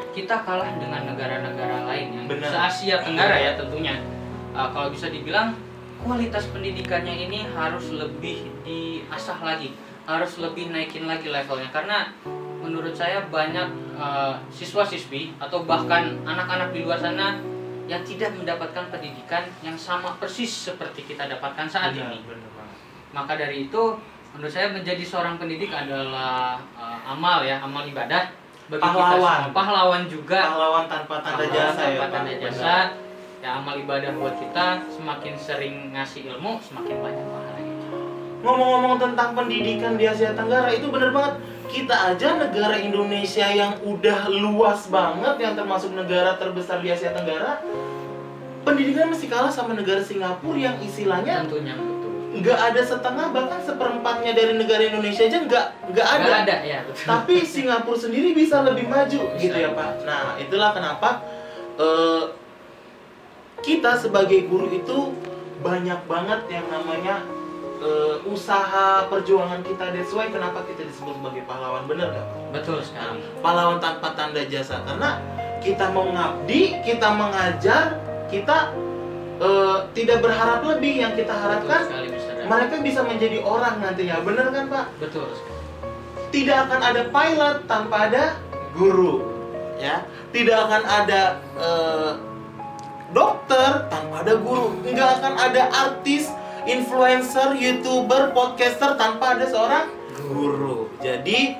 kita 0.09 0.41
kalah 0.41 0.69
dengan 0.77 1.05
negara-negara 1.05 1.85
lain 1.85 2.07
yang 2.13 2.25
Benar. 2.25 2.49
se 2.49 2.57
Asia 2.57 2.95
Tenggara 3.01 3.37
ya 3.37 3.51
tentunya. 3.57 3.97
Eh, 4.53 4.69
kalau 4.69 4.89
bisa 4.89 5.09
dibilang 5.09 5.57
kualitas 5.99 6.45
pendidikannya 6.47 7.27
ini 7.27 7.43
harus 7.51 7.91
lebih 7.91 8.47
diasah 8.63 9.41
lagi 9.41 9.73
harus 10.05 10.41
lebih 10.41 10.69
naikin 10.69 11.05
lagi 11.05 11.29
levelnya. 11.29 11.69
Karena 11.69 12.09
menurut 12.69 12.93
saya 12.93 13.25
banyak 13.27 13.67
eh, 13.97 14.33
siswa-siswi 14.53 15.33
atau 15.41 15.65
bahkan 15.65 16.13
anak-anak 16.23 16.69
di 16.69 16.85
luar 16.85 16.95
sana 16.95 17.41
yang 17.89 18.05
tidak 18.05 18.37
mendapatkan 18.37 18.85
pendidikan 18.87 19.49
yang 19.59 19.73
sama 19.73 20.13
persis 20.15 20.69
seperti 20.69 21.03
kita 21.03 21.25
dapatkan 21.25 21.65
saat 21.65 21.89
Benar, 21.91 22.13
ini 22.13 22.21
benar 22.21 22.49
banget. 22.53 22.77
maka 23.09 23.33
dari 23.33 23.65
itu 23.65 23.97
menurut 24.29 24.53
saya 24.53 24.69
menjadi 24.69 25.01
seorang 25.01 25.41
pendidik 25.41 25.73
adalah 25.73 26.61
uh, 26.77 26.99
amal 27.09 27.41
ya 27.41 27.57
amal 27.57 27.81
ibadah 27.81 28.29
bagi 28.69 28.77
kita 28.77 28.93
Pahlawan. 28.93 29.17
semua 29.17 29.49
pahlawan 29.49 30.03
juga 30.05 30.39
pahlawan 30.45 30.85
tanpa 30.85 31.15
tanda 31.25 31.41
Pahlawan 31.41 31.49
jasa 31.49 31.81
ya 31.81 31.89
tanpa 31.89 31.97
Pak 31.97 32.09
tanda 32.13 32.29
Benar. 32.29 32.43
jasa 32.45 32.75
ya 33.41 33.49
amal 33.57 33.75
ibadah 33.75 34.11
buat 34.13 34.35
kita 34.37 34.65
semakin 34.87 35.33
sering 35.33 35.75
ngasih 35.89 36.21
ilmu 36.29 36.61
semakin 36.61 36.95
banyak 37.01 37.25
pahalanya 37.25 37.67
Ngomong-ngomong 38.39 38.95
tentang 38.95 39.35
pendidikan 39.35 39.97
di 39.97 40.07
Asia 40.07 40.31
Tenggara 40.31 40.71
itu 40.71 40.87
bener 40.87 41.11
banget. 41.11 41.43
Kita 41.69 41.95
aja 42.09 42.35
negara 42.41 42.81
Indonesia 42.81 43.45
yang 43.45 43.77
udah 43.85 44.25
luas 44.33 44.89
banget, 44.89 45.37
yang 45.37 45.53
termasuk 45.53 45.93
negara 45.93 46.33
terbesar 46.35 46.81
di 46.81 46.89
Asia 46.89 47.13
Tenggara, 47.13 47.61
pendidikan 48.65 49.13
masih 49.13 49.29
kalah 49.29 49.53
sama 49.53 49.77
negara 49.77 50.01
Singapura 50.01 50.57
yang 50.57 50.75
istilahnya 50.81 51.45
tentunya 51.45 51.77
nggak 52.29 52.59
ada 52.61 52.81
setengah 52.85 53.33
bahkan 53.33 53.57
seperempatnya 53.65 54.37
dari 54.37 54.53
negara 54.53 54.85
Indonesia 54.85 55.25
aja 55.25 55.41
nggak 55.41 55.65
nggak 55.97 56.07
ada. 56.07 56.25
Nggak 56.29 56.41
ada 56.45 56.55
ya 56.61 56.79
betul 56.85 57.05
Tapi 57.09 57.35
Singapura 57.41 57.97
sendiri 57.97 58.29
bisa 58.37 58.61
lebih 58.61 58.85
maju 58.85 59.21
Bisa. 59.33 59.41
gitu 59.41 59.57
ya 59.57 59.73
Pak. 59.73 59.89
Nah 60.05 60.37
itulah 60.37 60.69
kenapa 60.77 61.25
eh, 61.81 62.23
kita 63.65 63.97
sebagai 63.97 64.45
guru 64.45 64.69
itu 64.69 64.97
banyak 65.59 65.99
banget 66.05 66.41
yang 66.53 66.65
namanya 66.69 67.25
eh, 67.79 68.15
usaha 68.27 69.07
perjuangan 69.07 69.63
kita. 69.63 69.91
That's 69.95 70.11
why 70.11 70.27
kenapa 70.29 70.63
kita 70.67 70.85
disebut 70.87 71.15
sebagai 71.19 71.43
pahlawan 71.47 71.87
bener 71.87 72.11
gak 72.11 72.27
betul 72.49 72.81
sekali 72.83 73.23
Pahlawan 73.39 73.79
tanpa 73.79 74.13
tanda 74.13 74.43
jasa 74.45 74.83
karena 74.83 75.19
kita 75.59 75.91
mau 75.91 76.07
ngabdi, 76.07 76.83
kita 76.87 77.07
mengajar, 77.15 77.99
kita 78.31 78.71
eh, 79.39 79.77
tidak 79.95 80.17
berharap 80.23 80.61
lebih 80.63 81.03
yang 81.03 81.13
kita 81.15 81.31
betul 81.31 81.43
harapkan 81.43 81.81
sekali 81.87 82.07
Mr. 82.11 82.33
Dan. 82.35 82.45
mereka 82.47 82.75
bisa 82.83 83.01
menjadi 83.03 83.37
orang 83.43 83.75
nantinya 83.79 84.17
bener 84.23 84.45
kan 84.51 84.65
Pak? 84.67 84.85
betul 84.99 85.27
sekali 85.31 85.59
tidak 86.29 86.69
akan 86.69 86.79
ada 86.85 87.01
pilot 87.09 87.57
tanpa 87.65 87.97
ada 88.11 88.23
guru 88.77 89.25
ya 89.81 90.05
tidak 90.29 90.57
akan 90.69 90.83
ada 90.85 91.21
eh, 91.57 92.11
dokter 93.09 93.89
tanpa 93.89 94.21
ada 94.21 94.33
guru 94.37 94.77
nggak 94.85 95.09
akan 95.19 95.33
ada 95.39 95.61
artis 95.73 96.29
influencer 96.69 97.57
youtuber 97.57 98.29
podcaster 98.31 98.93
tanpa 98.93 99.33
ada 99.37 99.49
seorang 99.49 99.89
guru. 100.29 100.93
Jadi 101.01 101.57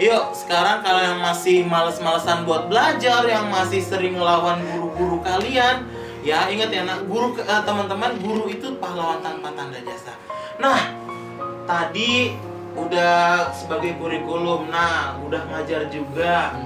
yuk 0.00 0.32
sekarang 0.32 0.80
kalian 0.84 1.16
yang 1.16 1.22
masih 1.24 1.64
males-malesan 1.68 2.44
buat 2.48 2.68
belajar 2.68 3.24
yang 3.28 3.48
masih 3.52 3.80
sering 3.80 4.16
ngelawan 4.16 4.60
guru-guru 4.72 5.24
kalian 5.24 5.88
ya 6.20 6.48
ingat 6.52 6.68
ya 6.68 6.84
nak 6.84 7.08
guru 7.08 7.32
eh, 7.38 7.62
teman-teman 7.64 8.18
guru 8.20 8.50
itu 8.50 8.76
pahlawan 8.80 9.20
tanpa 9.20 9.52
tanda 9.52 9.78
jasa. 9.84 10.16
Nah 10.56 10.80
tadi 11.68 12.32
udah 12.76 13.52
sebagai 13.52 13.96
kurikulum 14.00 14.72
nah 14.72 15.16
udah 15.20 15.44
ngajar 15.52 15.88
juga. 15.92 16.56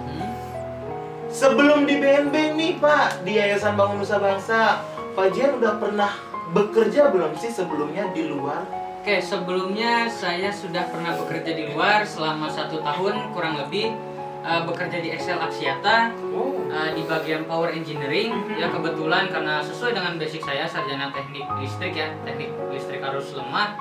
Sebelum 1.31 1.87
di 1.87 2.03
BNB 2.03 2.59
nih 2.59 2.83
Pak 2.83 3.23
di 3.23 3.39
Yayasan 3.39 3.79
Bangun 3.79 4.03
Nusa 4.03 4.19
Bangsa 4.19 4.83
Pak 5.15 5.31
Jian 5.31 5.63
udah 5.63 5.79
pernah 5.79 6.30
bekerja 6.51 7.15
belum 7.15 7.39
sih 7.39 7.51
sebelumnya 7.51 8.11
di 8.11 8.27
luar? 8.27 8.67
Oke, 9.01 9.17
sebelumnya 9.25 10.13
saya 10.13 10.53
sudah 10.53 10.85
pernah 10.93 11.17
bekerja 11.17 11.57
di 11.57 11.73
luar 11.73 12.05
selama 12.05 12.53
satu 12.53 12.85
tahun 12.85 13.33
kurang 13.33 13.57
lebih 13.57 13.97
eh, 14.45 14.63
bekerja 14.69 15.01
di 15.01 15.09
Excel 15.15 15.41
Axiata 15.41 16.13
oh. 16.37 16.69
eh, 16.69 16.91
di 16.99 17.03
bagian 17.09 17.49
power 17.49 17.73
engineering. 17.73 18.35
Mhm. 18.35 18.61
ya 18.61 18.69
kebetulan 18.69 19.33
karena 19.33 19.65
sesuai 19.65 19.97
dengan 19.97 20.21
basic 20.21 20.45
saya 20.45 20.69
sarjana 20.69 21.09
teknik 21.17 21.49
listrik 21.57 21.97
ya 21.97 22.13
teknik 22.29 22.53
listrik 22.69 23.01
arus 23.01 23.33
lemah. 23.33 23.79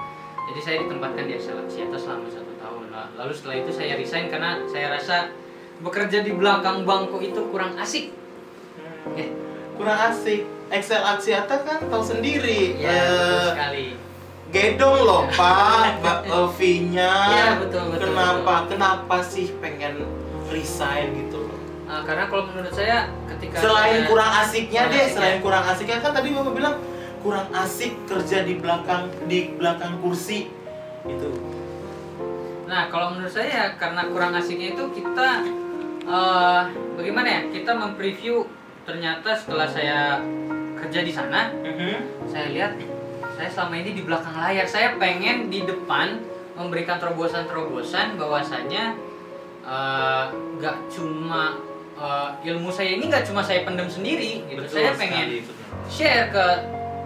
Jadi 0.49 0.59
saya 0.65 0.75
ditempatkan 0.87 1.23
di 1.29 1.33
Excel 1.35 1.57
Axiata 1.59 1.97
selama 1.99 2.25
satu 2.31 2.53
tahun. 2.57 2.83
Lah- 2.89 3.11
lalu 3.19 3.33
setelah 3.35 3.57
itu 3.59 3.71
saya 3.75 3.93
resign 3.99 4.31
karena 4.31 4.63
saya 4.71 4.87
rasa 4.95 5.29
bekerja 5.83 6.23
di 6.23 6.31
belakang 6.31 6.87
bangku 6.87 7.19
itu 7.19 7.43
kurang 7.51 7.75
asik. 7.75 8.15
Hmm. 8.79 9.19
ya, 9.19 9.27
kurang 9.75 9.99
asik 10.15 10.58
Excel 10.69 11.01
Axiata 11.01 11.55
kan 11.61 11.79
tahu 11.83 12.03
sendiri. 12.03 12.77
Ya 12.77 12.89
betul 12.89 13.33
Eh, 13.35 13.47
sekali. 13.49 13.85
gedong 14.49 14.97
loh 14.99 15.23
Pak. 15.37 15.99
Mbak 15.99 16.19
V-nya. 16.53 17.13
Iya, 17.27 17.47
betul, 17.59 17.83
betul, 17.89 18.09
kenapa? 18.09 18.53
kenapa 18.65 19.15
sih 19.21 19.53
pengen 19.57 20.05
resign 20.47 21.13
gitu 21.17 21.43
loh? 21.43 21.57
Eh, 21.85 22.01
karena 22.03 22.25
kalau 22.25 22.43
menurut 22.45 22.69
saya 22.69 23.09
ketika 23.27 23.57
selain 23.59 23.93
saya- 23.95 24.07
kurang 24.07 24.31
asiknya 24.39 24.81
kurang 24.83 24.91
deh 24.91 25.01
asik, 25.01 25.13
selain 25.15 25.31
ya. 25.31 25.41
kurang 25.41 25.63
asiknya 25.65 25.97
kan 25.99 26.11
tadi 26.11 26.27
bapak 26.31 26.53
bilang 26.53 26.75
kurang 27.19 27.47
asik 27.51 27.93
kerja 28.05 28.37
di 28.41 28.53
belakang 28.55 29.03
di 29.25 29.39
belakang 29.51 29.97
kursi 29.99 30.47
itu 31.03 31.29
Nah, 32.63 32.85
kalau 32.87 33.11
menurut 33.11 33.33
saya 33.33 33.73
karena 33.75 34.05
kurang 34.05 34.29
asiknya 34.31 34.71
itu 34.71 34.83
kita 34.93 35.29
eh 36.05 36.61
bagaimana 36.93 37.27
ya? 37.27 37.41
Kita 37.49 37.71
mempreview 37.73 38.45
ternyata 38.81 39.33
setelah 39.33 39.65
saya 39.65 40.21
kerja 40.79 40.99
di 41.03 41.11
sana, 41.11 41.51
saya 42.25 42.47
lihat 42.49 42.71
saya 43.35 43.49
selama 43.51 43.75
ini 43.79 43.91
di 43.95 44.03
belakang 44.03 44.35
layar. 44.35 44.67
Saya 44.67 44.95
pengen 44.99 45.47
di 45.47 45.63
depan 45.63 46.19
memberikan 46.55 46.99
terobosan-terobosan 46.99 48.19
bahwasanya 48.19 48.95
eh, 49.63 50.23
nggak 50.59 50.77
cuma 50.91 51.55
eh, 51.95 52.29
ilmu 52.51 52.67
saya 52.67 52.99
ini 52.99 53.07
nggak 53.07 53.23
cuma 53.23 53.39
saya 53.39 53.63
pendem 53.63 53.87
sendiri 53.87 54.43
gitu. 54.43 54.67
saya 54.67 54.91
pengen 54.95 55.39
share 55.87 56.27
ke 56.35 56.45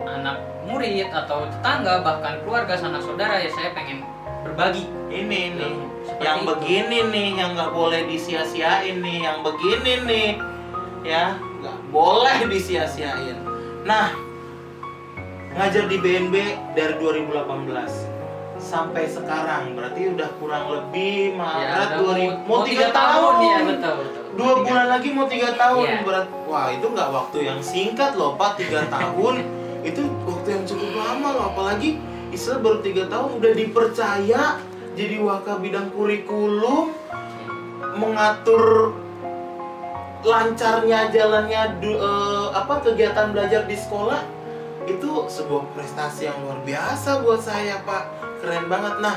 anak 0.10 0.42
murid 0.66 1.06
atau 1.14 1.46
tetangga 1.54 2.02
bahkan 2.02 2.42
keluarga 2.42 2.74
sanak 2.74 3.06
saudara 3.06 3.38
ya 3.38 3.50
saya 3.54 3.78
pengen 3.78 4.02
berbagi 4.42 4.90
ini 5.14 5.54
nih 5.56 5.76
Seperti 6.04 6.24
yang 6.26 6.40
itu. 6.42 6.48
begini 6.50 7.00
nih 7.14 7.28
yang 7.38 7.50
nggak 7.56 7.72
boleh 7.72 8.02
disia-siain 8.10 8.98
nih 9.00 9.18
yang 9.24 9.38
begini 9.46 9.94
nih 10.04 10.30
ya 11.06 11.38
nggak 11.62 11.78
boleh 11.94 12.38
disia-siain 12.50 13.38
nah 13.84 14.08
ngajar 15.54 15.86
di 15.86 15.98
BNB 15.98 16.36
dari 16.74 16.94
2018 16.96 18.12
sampai 18.56 19.06
sekarang 19.06 19.76
berarti 19.76 20.08
udah 20.10 20.30
kurang 20.40 20.66
lebih 20.68 21.36
Maret 21.36 21.60
Ya, 21.60 21.70
udah 21.76 21.88
2000 22.40 22.48
mau 22.48 22.64
tiga 22.64 22.88
tahun, 22.90 23.34
ya 23.38 23.58
betul 23.62 23.94
betul. 24.00 24.24
dua 24.34 24.54
bulan 24.58 24.88
lagi 24.90 25.08
mau 25.12 25.28
tiga 25.28 25.50
tahun 25.54 25.84
Iya. 25.84 26.00
berat 26.02 26.28
wah 26.44 26.68
itu 26.70 26.86
nggak 26.88 27.10
waktu 27.12 27.38
yang 27.44 27.60
singkat 27.60 28.12
loh 28.14 28.34
pak 28.34 28.56
tiga 28.56 28.88
tahun 28.96 29.36
itu 29.84 30.00
waktu 30.24 30.48
yang 30.50 30.64
cukup 30.64 30.92
lama 30.96 31.28
loh 31.30 31.46
apalagi 31.50 32.00
Isra 32.32 32.58
baru 32.58 32.80
tiga 32.80 33.06
tahun 33.06 33.38
udah 33.38 33.52
dipercaya 33.54 34.44
jadi 34.94 35.16
waka 35.20 35.54
bidang 35.56 35.92
kurikulum 35.92 36.90
mengatur 37.94 38.96
lancarnya 40.24 41.08
jalannya 41.10 41.62
du- 41.78 41.96
eh, 41.96 42.48
apa 42.52 42.80
kegiatan 42.82 43.30
belajar 43.30 43.64
di 43.64 43.76
sekolah 43.76 44.20
itu 44.84 45.10
sebuah 45.26 45.64
prestasi 45.72 46.26
yang 46.26 46.40
luar 46.42 46.60
biasa 46.62 47.20
buat 47.20 47.40
saya 47.40 47.80
pak. 47.82 48.04
Keren 48.40 48.68
banget. 48.68 49.00
Nah 49.00 49.16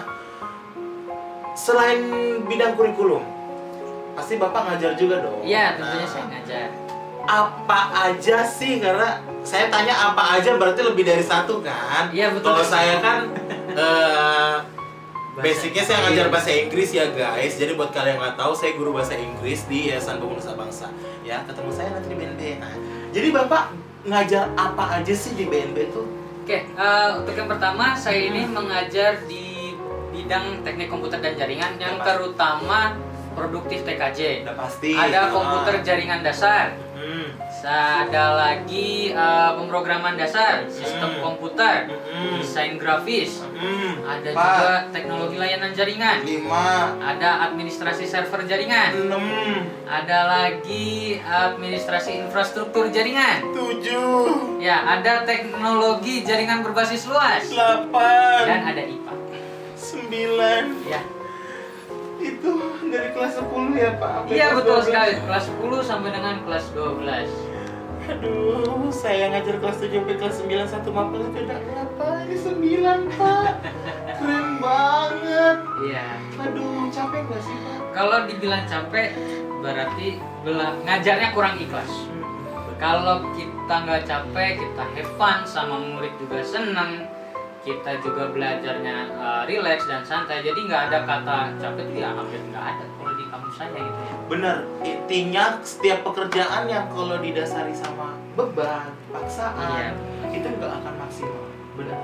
selain 1.55 2.01
bidang 2.45 2.75
kurikulum 2.75 3.25
pasti 4.13 4.37
bapak 4.37 4.63
ngajar 4.67 4.93
juga 4.95 5.21
dong. 5.21 5.41
Iya, 5.43 5.77
tentunya 5.77 6.01
Nah, 6.01 6.09
saya 6.09 6.25
ngajar. 6.27 6.69
apa 7.27 7.81
aja 8.07 8.39
sih? 8.45 8.79
Karena 8.79 9.09
saya 9.43 9.67
tanya 9.67 9.93
apa 9.93 10.37
aja 10.37 10.55
berarti 10.55 10.81
lebih 10.81 11.03
dari 11.03 11.21
satu 11.21 11.59
kan? 11.61 12.09
Iya, 12.11 12.31
betul. 12.31 12.49
kalau 12.49 12.65
saya 12.65 12.97
kan 12.99 13.19
eh, 13.69 14.36
Bahasa 15.37 15.53
basicnya 15.53 15.85
saya 15.85 15.99
ngajar 16.03 16.27
bahasa 16.33 16.49
Inggris 16.51 16.91
ya 16.91 17.13
guys. 17.13 17.61
Jadi 17.61 17.77
buat 17.77 17.93
kalian 17.93 18.17
yang 18.17 18.21
nggak 18.25 18.37
tahu 18.41 18.53
saya 18.57 18.73
guru 18.73 18.97
bahasa 18.97 19.13
Inggris 19.15 19.69
di 19.69 19.93
Yayasan 19.93 20.17
Pemuda 20.17 20.57
Bangsa. 20.57 20.89
Ya 21.21 21.45
ketemu 21.45 21.71
saya 21.71 21.93
nanti 21.93 22.09
di 22.09 22.17
BNB 22.17 22.43
nah 22.57 22.73
jadi 23.13 23.29
bapak 23.33 23.65
ngajar 24.05 24.49
apa 24.55 24.85
aja 24.97 25.13
sih 25.13 25.33
di 25.33 25.45
BNB 25.45 25.93
tuh? 25.93 26.09
Oke, 26.41 26.63
eh, 26.63 27.11
untuk 27.13 27.35
yang 27.35 27.51
pertama 27.51 27.93
saya 27.93 28.17
ini 28.23 28.47
mengajar 28.47 29.19
di 29.27 29.75
bidang 30.11 30.63
teknik 30.63 30.87
komputer 30.87 31.19
dan 31.19 31.37
jaringan 31.37 31.77
yang 31.77 31.99
terutama 31.99 32.97
produktif 33.35 33.85
TKJ. 33.85 34.47
udah 34.47 34.57
pasti 34.57 34.97
Ada 34.97 35.19
Ah. 35.19 35.29
komputer 35.29 35.75
jaringan 35.83 36.23
dasar, 36.23 36.73
Hmm. 36.97 37.29
Ada 37.63 38.35
lagi 38.35 39.09
eh, 39.09 39.51
pemrograman 39.55 40.15
dasar, 40.15 40.67
sistem 40.67 41.17
Hmm. 41.17 41.23
komputer, 41.23 41.89
Hmm. 41.89 42.37
desain 42.37 42.77
grafis, 42.77 43.41
Hmm. 43.41 44.03
ada 44.03 44.29
Pak. 44.29 44.37
juga 44.37 44.71
teknologi 44.91 45.37
layanan 45.37 45.73
jaringan, 45.73 46.21
lima 46.23 46.67
ada 46.99 47.47
administrasi 47.47 48.05
server 48.05 48.45
jaringan, 48.45 49.09
enam 49.09 49.23
ada 49.85 50.19
lagi 50.27 51.17
administrasi 51.19 52.21
infrastruktur 52.21 52.91
jaringan. 52.91 53.41
tujuh 53.49 54.59
Ya, 54.59 54.83
ada 54.83 55.23
teknologi 55.23 56.21
jaringan 56.23 56.61
berbasis 56.61 57.07
luas 57.07 57.45
dan 57.47 57.55
delapan 57.87 58.61
ada 58.67 58.83
IPA. 58.83 59.15
sembilan 59.77 60.65
Ya, 60.85 61.01
itu 62.27 62.53
dari 62.87 63.09
kelas 63.11 63.33
10 63.39 63.47
ya 63.75 63.91
pak 63.97 64.11
Sampai 64.19 64.35
iya 64.35 64.47
betul 64.53 64.79
12. 64.79 64.87
sekali. 64.87 65.13
Kelas 65.23 65.45
10 65.47 65.81
sampai 65.83 66.11
dengan 66.11 66.35
kelas 66.43 66.65
12. 66.73 67.31
aduh 68.07 68.87
saya 68.89 69.35
ngajar 69.35 69.59
kelas 69.59 69.79
7 69.83 69.91
sampai 69.91 70.15
kelas 70.15 70.37
9 70.39 70.47
satu 70.69 70.89
mapel 70.91 71.27
itu 71.27 71.43
udah 71.43 71.59
berapa 71.59 72.07
ini 72.23 72.37
9 72.39 73.19
pak 73.19 73.51
keren 74.17 74.49
banget 74.63 75.57
Iya. 75.83 76.07
aduh 76.39 76.87
capek 76.89 77.27
gak 77.27 77.43
sih 77.43 77.57
pak 77.59 77.79
Kalau 77.91 78.19
dibilang 78.25 78.63
capek 78.65 79.09
berarti 79.59 80.23
ngajarnya 80.85 81.29
kurang 81.33 81.57
ikhlas. 81.57 81.91
Kalau 82.77 83.25
kita 83.33 83.75
nggak 83.83 84.05
capek, 84.05 84.61
kita 84.61 84.85
have 84.85 85.11
fun 85.17 85.39
sama 85.43 85.81
murid 85.81 86.13
juga 86.21 86.45
seneng. 86.45 87.09
Kita 87.67 87.99
juga 87.99 88.31
belajarnya 88.31 88.97
uh, 89.19 89.43
relax 89.51 89.91
dan 89.91 90.07
santai. 90.07 90.47
Jadi 90.47 90.71
nggak 90.71 90.83
ada 90.87 90.99
kata 91.03 91.39
capek 91.59 91.83
itu 91.91 91.99
ya 91.99 92.15
hampir 92.15 92.39
nggak 92.47 92.63
ada 92.63 92.85
kalau 92.97 93.13
di 93.15 93.25
kampus 93.27 93.55
saya 93.55 93.71
gitu 93.75 94.01
ya. 94.03 94.15
bener 94.27 94.57
intinya 94.83 95.45
setiap 95.63 95.99
pekerjaan 96.03 96.63
yang 96.67 96.87
kalau 96.91 97.17
didasari 97.23 97.71
sama 97.71 98.19
beban 98.35 98.91
paksaan 99.15 99.95
itu 100.35 100.47
nggak 100.59 100.73
akan 100.83 100.95
maksimal 100.99 101.47
bener 101.79 101.99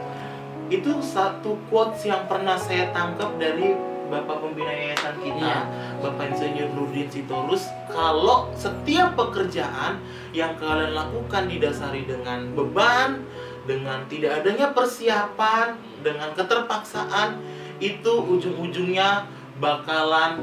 itu 0.71 0.93
satu 1.03 1.59
quotes 1.69 2.07
yang 2.07 2.25
pernah 2.31 2.57
saya 2.57 2.89
tangkap 2.95 3.35
dari 3.37 3.75
bapak 4.09 4.45
pembina 4.45 4.73
yayasan 4.73 5.17
kita 5.25 5.41
Iya. 5.41 5.61
bapak 6.05 6.25
insinyur 6.37 6.71
Nurdin 6.77 7.09
Sitorus 7.09 7.65
kalau 7.89 8.53
setiap 8.55 9.17
pekerjaan 9.19 9.99
yang 10.37 10.55
kalian 10.61 10.93
lakukan 10.93 11.49
didasari 11.49 12.05
dengan 12.07 12.53
beban 12.53 13.25
dengan 13.63 14.03
tidak 14.11 14.43
adanya 14.43 14.75
persiapan 14.75 15.79
dengan 16.03 16.35
keterpaksaan 16.35 17.39
itu 17.79 18.13
ujung-ujungnya 18.23 19.27
bakalan 19.63 20.43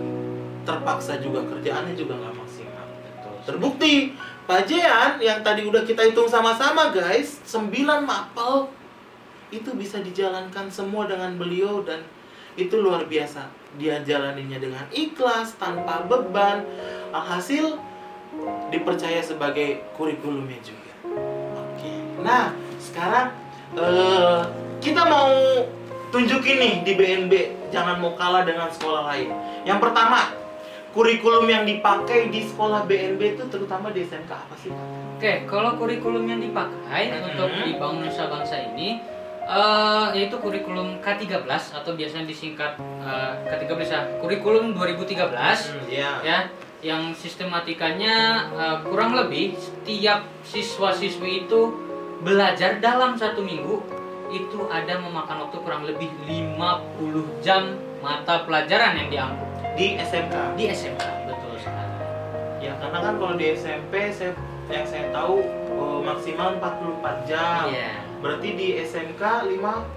terpaksa 0.63 1.19
juga 1.19 1.43
kerjaannya 1.47 1.95
juga 1.95 2.15
nggak 2.19 2.35
maksimal 2.35 2.85
Terbukti 3.47 4.13
Pak 4.45 4.65
Jean 4.69 5.17
yang 5.21 5.41
tadi 5.41 5.65
udah 5.65 5.81
kita 5.85 6.05
hitung 6.05 6.29
sama-sama 6.29 6.93
guys 6.93 7.41
9 7.47 7.69
mapel 8.05 8.69
itu 9.49 9.73
bisa 9.73 9.97
dijalankan 9.99 10.69
semua 10.69 11.09
dengan 11.09 11.33
beliau 11.33 11.81
dan 11.81 12.05
itu 12.53 12.77
luar 12.77 13.09
biasa. 13.09 13.49
Dia 13.81 14.01
jalaninya 14.05 14.61
dengan 14.61 14.85
ikhlas 14.93 15.57
tanpa 15.57 16.05
beban 16.05 16.65
alhasil 17.09 17.81
dipercaya 18.69 19.21
sebagai 19.25 19.81
kurikulumnya 19.97 20.61
juga. 20.61 20.93
Oke 21.57 21.93
nah 22.21 22.53
sekarang 22.99 23.31
eh, 23.79 24.39
kita 24.83 25.07
mau 25.07 25.31
tunjukin 26.11 26.57
nih 26.59 26.73
di 26.83 26.93
BNB 26.93 27.33
jangan 27.71 27.95
mau 27.95 28.11
kalah 28.11 28.43
dengan 28.43 28.67
sekolah 28.67 29.07
lain 29.07 29.31
yang 29.63 29.79
pertama 29.79 30.35
kurikulum 30.91 31.47
yang 31.47 31.63
dipakai 31.63 32.27
di 32.27 32.43
sekolah 32.43 32.83
BNB 32.83 33.39
itu 33.39 33.43
terutama 33.47 33.93
di 33.93 34.03
SMK 34.03 34.31
apa 34.33 34.55
sih? 34.57 34.73
Oke, 35.15 35.45
kalau 35.45 35.77
kurikulum 35.77 36.25
yang 36.25 36.41
dipakai 36.41 37.13
Mhm. 37.13 37.27
untuk 37.29 37.49
di 37.61 37.77
Bangun 37.77 38.03
Nusa 38.03 38.25
Bangsa 38.25 38.57
ini 38.57 38.97
eh, 39.45 40.05
yaitu 40.13 40.35
kurikulum 40.35 40.97
K13 40.99 41.45
atau 41.71 41.93
biasanya 41.93 42.25
disingkat 42.25 42.75
eh, 42.99 43.31
K13 43.47 43.79
ya, 43.85 44.01
kurikulum 44.17 44.73
2013 44.73 45.71
Iya. 45.87 46.11
ya, 46.25 46.39
yang 46.81 47.13
sistematikanya 47.13 48.15
eh, 48.49 48.77
kurang 48.81 49.13
lebih 49.13 49.53
setiap 49.55 50.25
siswa-siswi 50.41 51.45
itu 51.45 51.61
belajar 52.19 52.77
dalam 52.77 53.15
satu 53.15 53.39
minggu 53.39 53.79
itu 54.29 54.59
ada 54.67 54.99
memakan 54.99 55.47
waktu 55.47 55.57
kurang 55.59 55.83
lebih 55.83 56.11
50 56.23 56.85
jam 57.39 57.73
mata 57.99 58.43
pelajaran 58.43 58.95
yang 58.95 59.09
diambil 59.09 59.47
di 59.73 59.97
SMK 59.97 60.35
di 60.53 60.65
SMK 60.69 61.03
betul 61.25 61.55
sekali. 61.57 61.95
ya 62.59 62.75
karena 62.77 62.97
kan 63.01 63.13
kalau 63.15 63.33
di 63.33 63.45
SMP 63.51 63.93
saya 64.11 64.35
yang 64.69 64.85
saya 64.85 65.09
tahu 65.09 65.41
eh, 65.65 65.99
maksimal 66.03 66.59
44 66.59 67.25
jam 67.25 67.63
Iya. 67.67 67.91
berarti 68.19 68.49
di 68.53 68.67
SMK 68.79 69.23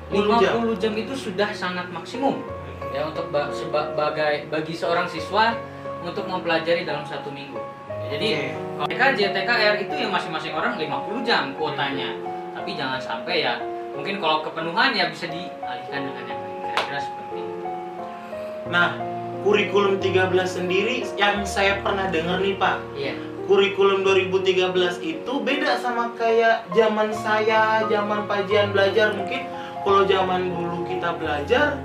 50 0.09 0.41
jam 0.41 0.53
50 0.65 0.81
jam 0.81 0.93
itu 0.97 1.15
sudah 1.15 1.51
sangat 1.53 1.91
maksimum 1.91 2.41
ya 2.89 3.05
untuk 3.05 3.29
ba- 3.29 3.51
sebagai 3.51 4.47
bagi 4.49 4.73
seorang 4.73 5.05
siswa 5.07 5.53
untuk 6.03 6.27
mempelajari 6.27 6.83
dalam 6.83 7.07
satu 7.07 7.31
minggu. 7.31 7.57
Jadi 8.12 8.29
Oke. 8.37 8.48
kalau 8.77 8.88
TKJ, 8.92 9.20
TKR 9.33 9.75
itu 9.81 9.94
ya 9.96 10.09
masing-masing 10.12 10.53
orang 10.53 10.77
50 10.77 11.25
jam 11.25 11.57
kuotanya. 11.57 12.12
Tapi 12.53 12.77
jangan 12.77 13.01
sampai 13.01 13.40
ya 13.40 13.57
mungkin 13.96 14.20
kalau 14.20 14.44
kepenuhan 14.44 14.92
ya 14.92 15.09
bisa 15.09 15.33
dialihkan 15.33 16.01
dengan 16.12 16.25
yang 16.29 16.40
lain. 16.44 16.57
Kira-kira 16.68 17.01
seperti 17.01 17.37
itu. 17.40 17.64
Nah, 18.68 18.88
kurikulum 19.40 19.96
13 19.96 20.29
sendiri 20.44 21.09
yang 21.16 21.40
saya 21.48 21.81
pernah 21.81 22.12
dengar 22.12 22.44
nih 22.44 22.57
Pak. 22.61 22.77
Iya. 22.92 23.14
Kurikulum 23.48 24.05
2013 24.05 25.01
itu 25.01 25.33
beda 25.40 25.81
sama 25.81 26.12
kayak 26.14 26.68
zaman 26.77 27.11
saya, 27.16 27.88
zaman 27.88 28.29
pajian 28.29 28.77
belajar. 28.77 29.16
Mungkin 29.16 29.48
kalau 29.83 30.05
zaman 30.05 30.53
dulu 30.53 30.85
kita 30.85 31.16
belajar, 31.16 31.81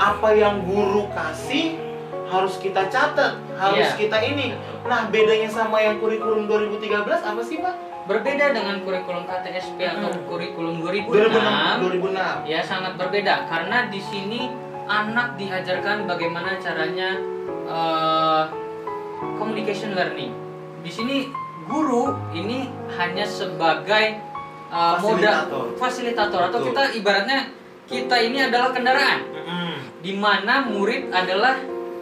apa 0.00 0.28
yang 0.32 0.64
guru 0.64 1.04
kasih 1.12 1.89
harus 2.30 2.54
kita 2.56 2.86
catat, 2.86 3.34
harus 3.52 3.90
Iya. 3.90 3.98
kita 3.98 4.18
ini. 4.24 4.54
Nah, 4.82 5.10
bedanya 5.10 5.46
sama 5.46 5.76
yang 5.78 5.98
kurikulum 5.98 6.46
2013 6.46 7.20
apa 7.20 7.42
sih 7.42 7.58
Pak? 7.58 7.74
Berbeda 8.06 8.50
dengan 8.50 8.80
kurikulum 8.80 9.22
KTSP 9.22 9.78
atau 9.84 10.08
Hmm. 10.08 10.24
kurikulum 10.24 10.78
2006. 10.80 11.10
2006. 11.10 11.78
2006. 11.80 12.34
Ya 12.44 12.60
sangat 12.60 12.94
berbeda 12.94 13.46
karena 13.46 13.86
di 13.86 14.00
sini 14.00 14.50
anak 14.86 15.34
diajarkan 15.36 16.06
bagaimana 16.06 16.54
caranya 16.56 17.18
eh, 17.68 18.42
communication 19.36 19.94
learning. 19.94 20.32
Di 20.80 20.90
sini 20.90 21.16
guru 21.64 22.10
ini 22.32 22.66
hanya 22.96 23.22
sebagai 23.22 24.18
eh, 24.68 24.96
moda 24.98 25.46
Fasilitator. 25.76 26.40
atau 26.46 26.58
Betul. 26.58 26.68
kita 26.70 26.82
ibaratnya 26.96 27.38
kita 27.86 28.16
ini 28.18 28.38
adalah 28.40 28.70
kendaraan 28.70 29.18
Mm-mm. 29.28 29.74
di 29.98 30.14
mana 30.14 30.62
murid 30.64 31.10
adalah 31.10 31.58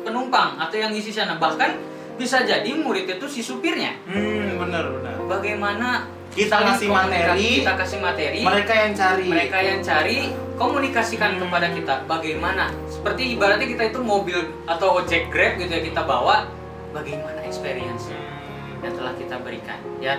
penumpang 0.09 0.57
atau 0.57 0.75
yang 0.75 0.90
isi 0.90 1.12
sana 1.12 1.37
bahkan 1.37 1.77
bisa 2.16 2.42
jadi 2.42 2.66
murid 2.75 3.07
itu 3.07 3.27
si 3.29 3.40
supirnya. 3.40 3.92
Hmm, 4.09 4.57
benar 4.59 4.88
benar. 4.90 5.14
Bagaimana 5.29 6.09
Kita 6.29 6.61
komunikasi, 6.61 6.87
materi, 6.87 7.49
kita 7.61 7.73
kasih 7.75 7.99
materi, 7.99 8.40
mereka 8.40 8.75
yang 8.75 8.92
cari. 8.92 9.27
mereka 9.27 9.59
yang 9.59 9.81
cari 9.81 10.18
komunikasikan 10.55 11.31
Hmm. 11.35 11.40
kepada 11.42 11.68
kita 11.71 11.94
bagaimana 12.05 12.64
seperti 12.87 13.35
ibaratnya 13.35 13.66
kita 13.66 13.85
itu 13.88 14.01
mobil 14.01 14.38
atau 14.64 14.99
ojek 14.99 15.29
grab 15.29 15.57
gitu 15.57 15.71
ya 15.71 15.83
kita 15.83 16.03
bawa 16.03 16.47
bagaimana 16.90 17.42
experience 17.42 18.11
Hmm. 18.11 18.83
yang 18.83 18.94
telah 18.94 19.14
kita 19.14 19.37
berikan 19.38 19.79
ya 19.99 20.18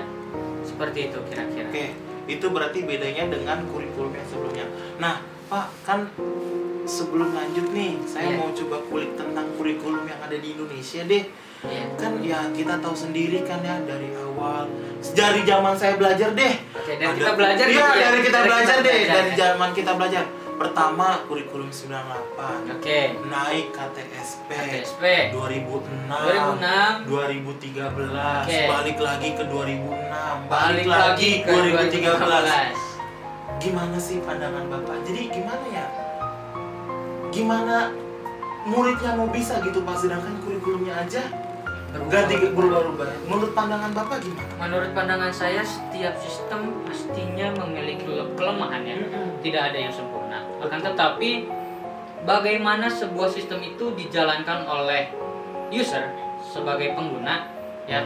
seperti 0.62 1.08
itu 1.08 1.20
kira-kira 1.26 1.68
Oke, 1.68 1.86
itu 2.28 2.46
berarti 2.48 2.80
bedanya 2.84 3.24
dengan 3.28 3.58
kurikulum 3.68 4.12
yang 4.12 4.28
sebelumnya. 4.28 4.66
Nah, 4.98 5.16
Pak, 5.46 5.68
kan 5.84 6.00
sebelum 6.90 7.30
lanjut 7.32 7.70
nih, 7.70 8.02
saya 8.04 8.34
Iya. 8.34 8.38
mau 8.38 8.50
coba 8.50 8.78
kulik 8.84 9.14
tentang 9.14 9.46
kurikulum 9.54 10.04
yang 10.04 10.18
ada 10.18 10.34
di 10.34 10.48
Indonesia 10.52 11.06
deh. 11.06 11.24
Iya. 11.60 11.84
Kan 11.96 12.12
ya 12.20 12.40
kita 12.50 12.82
tahu 12.82 12.96
sendiri 12.96 13.44
kan 13.44 13.62
ya 13.62 13.78
dari 13.84 14.10
awal 14.12 14.66
dari 15.12 15.42
zaman 15.44 15.76
saya 15.76 15.94
belajar 15.96 16.34
deh. 16.34 16.54
Oke, 16.74 16.94
dari 16.96 17.06
Ada- 17.06 17.16
kita 17.16 17.32
belajar 17.36 17.66
gitu 17.68 17.78
ya? 17.78 17.88
dari 18.02 18.20
kita 18.20 18.34
Dari 18.34 18.48
belajar 18.48 18.76
kita 18.76 18.82
deh, 18.82 18.98
belajar, 18.98 19.14
dari 19.14 19.30
ya. 19.30 19.38
zaman 19.38 19.70
kita 19.72 19.92
belajar. 19.94 20.24
Pertama 20.60 21.08
kurikulum 21.24 21.72
98, 21.72 22.68
oke 22.70 23.00
naik 23.26 23.72
KTSP, 23.72 24.50
KTSP 24.52 25.04
2006, 25.32 26.20
2006 26.20 27.08
2013, 27.08 28.44
Oke. 28.44 28.60
balik 28.68 28.98
lagi 29.00 29.30
ke 29.40 29.44
2006, 29.46 30.36
balik 30.52 30.84
lagi 30.86 31.32
ke 31.40 31.48
2013. 31.48 32.12
2013 32.12 32.76
Gimana 33.58 33.96
sih 33.96 34.20
pandangan 34.20 34.68
Bapak? 34.68 35.00
Jadi 35.04 35.22
gimana 35.30 35.66
ya? 35.70 35.88
Gimana 37.30 37.94
muridnya 38.68 39.16
mau 39.16 39.30
bisa 39.32 39.62
gitu 39.64 39.82
Pak 39.86 39.96
sedangkan 40.02 40.36
kurikulumnya 40.44 41.06
aja 41.08 41.24
ganti 41.90 42.36
berubah-ubah. 42.54 43.26
Menurut 43.26 43.52
pandangan 43.58 43.90
Bapak 43.94 44.22
gimana? 44.22 44.50
Menurut 44.62 44.92
pandangan 44.94 45.34
saya, 45.34 45.66
setiap 45.66 46.14
sistem 46.22 46.86
pastinya 46.86 47.50
memiliki 47.66 48.06
kelemahan 48.38 48.86
ya. 48.86 48.98
Tidak 49.42 49.62
ada 49.74 49.78
yang 49.78 49.94
sempurna. 49.94 50.46
Akan 50.62 50.86
tetapi, 50.86 51.50
bagaimana 52.30 52.94
sebuah 52.94 53.34
sistem 53.34 53.66
itu 53.66 53.90
dijalankan 53.98 54.70
oleh 54.70 55.10
user 55.74 56.14
sebagai 56.46 56.94
pengguna, 56.94 57.50
ya, 57.90 58.06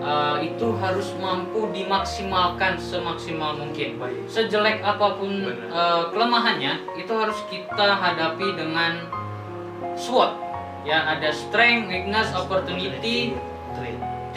eh, 0.00 0.36
itu 0.46 0.66
harus 0.78 1.10
mampu 1.18 1.66
dimaksimalkan 1.74 2.78
semaksimal 2.78 3.58
mungkin. 3.58 3.98
Baik. 3.98 4.30
Sejelek 4.30 4.86
apa 4.86 5.18
pun 5.18 5.50
Benar. 5.50 5.66
eh, 5.74 6.02
kelemahannya, 6.14 6.72
itu 6.94 7.10
harus 7.10 7.38
kita 7.50 7.98
hadapi 7.98 8.54
dengan 8.54 9.10
SWOT. 9.98 10.38
Ya, 10.86 11.02
ada 11.02 11.34
strength, 11.34 11.90
weakness, 11.90 12.30
opportunity, 12.30 13.34
Trade. 13.74 13.98
T. 14.30 14.36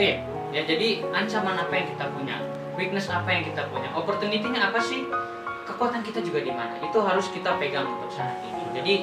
Ya 0.49 0.65
jadi 0.65 1.05
ancaman 1.13 1.61
apa 1.61 1.69
yang 1.77 1.87
kita 1.93 2.09
punya, 2.09 2.41
weakness 2.73 3.05
apa 3.05 3.29
yang 3.29 3.45
kita 3.45 3.69
punya, 3.69 3.93
opportunity-nya 3.93 4.73
apa 4.73 4.81
sih, 4.81 5.05
kekuatan 5.69 6.01
kita 6.01 6.25
juga 6.25 6.41
di 6.41 6.49
mana. 6.49 6.73
Itu 6.81 7.05
harus 7.05 7.29
kita 7.29 7.53
pegang 7.61 7.85
untuk 7.85 8.09
saat 8.09 8.41
ini. 8.41 8.65
Jadi 8.73 8.93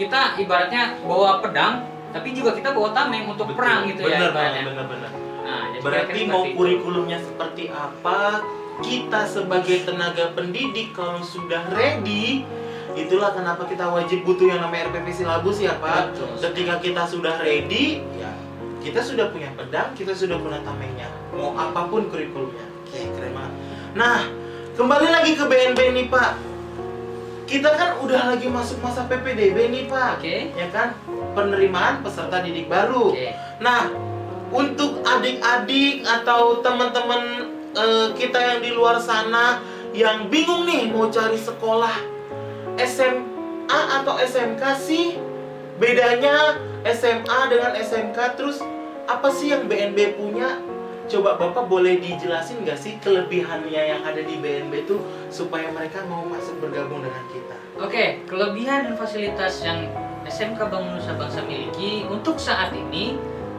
kita 0.00 0.40
ibaratnya 0.40 0.96
bawa 1.04 1.44
pedang, 1.44 1.84
tapi 2.16 2.28
juga 2.32 2.50
kita 2.52 2.72
bawa 2.72 2.90
tameng 2.90 3.28
untuk 3.28 3.52
Betul. 3.52 3.58
perang 3.60 3.80
gitu 3.86 4.00
ya 4.02 4.08
Benar, 4.08 4.30
ibaratnya. 4.32 4.62
benar, 4.64 4.84
benar. 4.88 5.10
Nah, 5.46 5.62
jadi 5.70 5.82
Berarti 5.84 6.20
mau 6.26 6.42
itu. 6.42 6.54
kurikulumnya 6.56 7.18
seperti 7.20 7.64
apa? 7.68 8.40
Kita 8.76 9.20
sebagai 9.24 9.84
tenaga 9.84 10.32
pendidik 10.32 10.92
kalau 10.92 11.20
sudah 11.20 11.64
ready, 11.70 12.44
itulah 12.92 13.32
kenapa 13.32 13.64
kita 13.64 13.86
wajib 13.86 14.20
butuh 14.22 14.48
yang 14.48 14.60
namanya 14.60 14.90
RPP 14.90 15.12
silabus 15.14 15.60
ya 15.60 15.76
Pak. 15.76 16.12
Betul. 16.12 16.28
Ketika 16.42 16.74
kita 16.80 17.02
sudah 17.04 17.34
ready, 17.38 18.04
ya 18.16 18.32
kita 18.80 19.00
sudah 19.00 19.30
punya 19.30 19.50
pedang, 19.52 19.90
kita 19.92 20.12
sudah 20.12 20.36
punya 20.36 20.60
tamengnya. 20.60 21.08
Mau 21.32 21.52
apa 21.52 21.88
pun 21.88 22.06
kurikulumnya. 22.06 22.64
Oke, 22.84 23.00
keren 23.12 23.32
banget. 23.32 23.52
Nah, 23.94 24.20
kembali 24.74 25.08
lagi 25.10 25.32
ke 25.34 25.44
BNB 25.44 25.80
nih 25.92 26.06
Pak. 26.06 26.32
Kita 27.46 27.70
kan 27.72 27.90
udah 27.98 28.34
lagi 28.34 28.46
masuk 28.46 28.78
masa 28.78 29.06
PPDB 29.06 29.70
nih 29.70 29.84
Pak. 29.86 30.18
Oke. 30.18 30.50
Ya 30.52 30.66
kan? 30.68 30.94
Penerimaan 31.36 32.00
peserta 32.00 32.40
didik 32.40 32.72
baru. 32.72 33.12
Oke. 33.12 33.36
Nah, 33.60 33.92
untuk 34.48 35.04
adik-adik 35.04 36.00
atau 36.08 36.64
teman-teman 36.64 37.52
eh, 37.76 38.08
kita 38.16 38.38
yang 38.40 38.60
di 38.64 38.70
luar 38.72 38.96
sana 38.96 39.60
yang 39.92 40.28
bingung 40.32 40.68
nih 40.68 40.92
mau 40.92 41.08
cari 41.08 41.40
sekolah 41.40 41.96
SMA 42.80 43.80
atau 44.00 44.20
SMK 44.20 44.62
sih 44.76 45.16
bedanya 45.80 46.56
SMA 46.84 47.40
dengan 47.48 47.72
SMK 47.76 48.18
terus 48.36 48.60
apa 49.06 49.28
sih 49.32 49.54
yang 49.54 49.68
BNB 49.70 50.18
punya? 50.18 50.60
Coba 51.06 51.38
Bapak 51.38 51.70
boleh 51.70 52.02
dijelasin 52.02 52.66
nggak 52.66 52.78
sih 52.82 52.98
kelebihannya 52.98 53.78
yang 53.78 54.02
ada 54.02 54.18
di 54.18 54.34
BNB 54.42 54.90
tuh 54.90 54.98
supaya 55.30 55.70
mereka 55.70 56.02
mau 56.10 56.26
masuk 56.26 56.58
bergabung 56.58 57.06
dengan 57.06 57.24
kita? 57.30 57.56
Oke, 57.78 58.26
kelebihan 58.26 58.90
dan 58.90 58.94
fasilitas 58.98 59.62
yang 59.62 59.86
SMK 60.26 60.58
Bangun 60.68 60.98
Nusa 60.98 61.14
Bangsa 61.14 61.40
miliki 61.46 62.04
untuk 62.10 62.36
saat 62.36 62.74
ini 62.74 63.16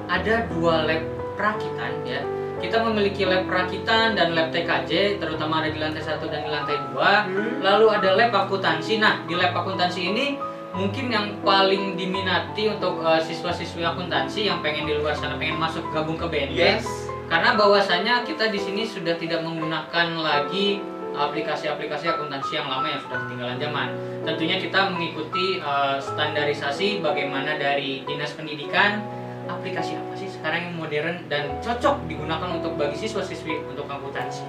ada 0.08 0.48
dua 0.52 0.88
lab 0.88 1.02
perakitan 1.40 1.92
ya. 2.04 2.22
Kita 2.58 2.82
memiliki 2.82 3.22
lab 3.22 3.46
perakitan 3.46 4.18
dan 4.18 4.34
lab 4.34 4.50
TKJ, 4.50 5.22
terutama 5.22 5.62
ada 5.62 5.70
di 5.70 5.78
lantai 5.78 6.02
satu 6.02 6.26
dan 6.26 6.42
di 6.42 6.50
lantai 6.50 6.78
dua. 6.90 7.30
Hmm. 7.30 7.62
Lalu 7.62 7.86
ada 8.02 8.10
lab 8.18 8.34
akuntansi. 8.34 8.98
Nah, 8.98 9.22
di 9.30 9.38
lab 9.38 9.54
akuntansi 9.54 10.02
ini 10.10 10.26
mungkin 10.74 11.10
yang 11.10 11.42
paling 11.42 11.98
diminati 11.98 12.70
untuk 12.70 13.02
eh, 13.02 13.22
siswa-siswi 13.26 13.82
akuntansi 13.82 14.46
yang 14.46 14.62
pengen 14.62 14.86
di 14.86 14.94
luar 14.94 15.18
sana 15.18 15.34
pengen 15.42 15.58
masuk 15.58 15.82
gabung 15.90 16.22
ke 16.22 16.30
BNB 16.30 16.54
Yes. 16.54 16.86
karena 17.28 17.58
bahwasanya 17.58 18.22
kita 18.22 18.54
di 18.54 18.62
sini 18.62 18.86
sudah 18.86 19.18
tidak 19.18 19.42
menggunakan 19.42 20.08
lagi 20.22 20.78
aplikasi-aplikasi 21.18 22.06
akuntansi 22.14 22.62
yang 22.62 22.70
lama 22.70 22.86
yang 22.86 23.02
sudah 23.02 23.18
ketinggalan 23.26 23.58
zaman. 23.58 23.88
Tentunya 24.24 24.58
kita 24.62 24.80
mengikuti 24.94 25.58
eh, 25.58 25.98
standarisasi 25.98 27.02
bagaimana 27.02 27.58
dari 27.58 28.06
Dinas 28.06 28.38
Pendidikan 28.38 29.02
aplikasi 29.48 29.96
apa 29.96 30.14
sih 30.20 30.30
sekarang 30.30 30.70
yang 30.70 30.76
modern 30.76 31.16
dan 31.32 31.58
cocok 31.64 32.04
digunakan 32.06 32.50
untuk 32.52 32.76
bagi 32.76 33.00
siswa-siswi 33.00 33.64
untuk 33.66 33.88
akuntansi. 33.88 34.44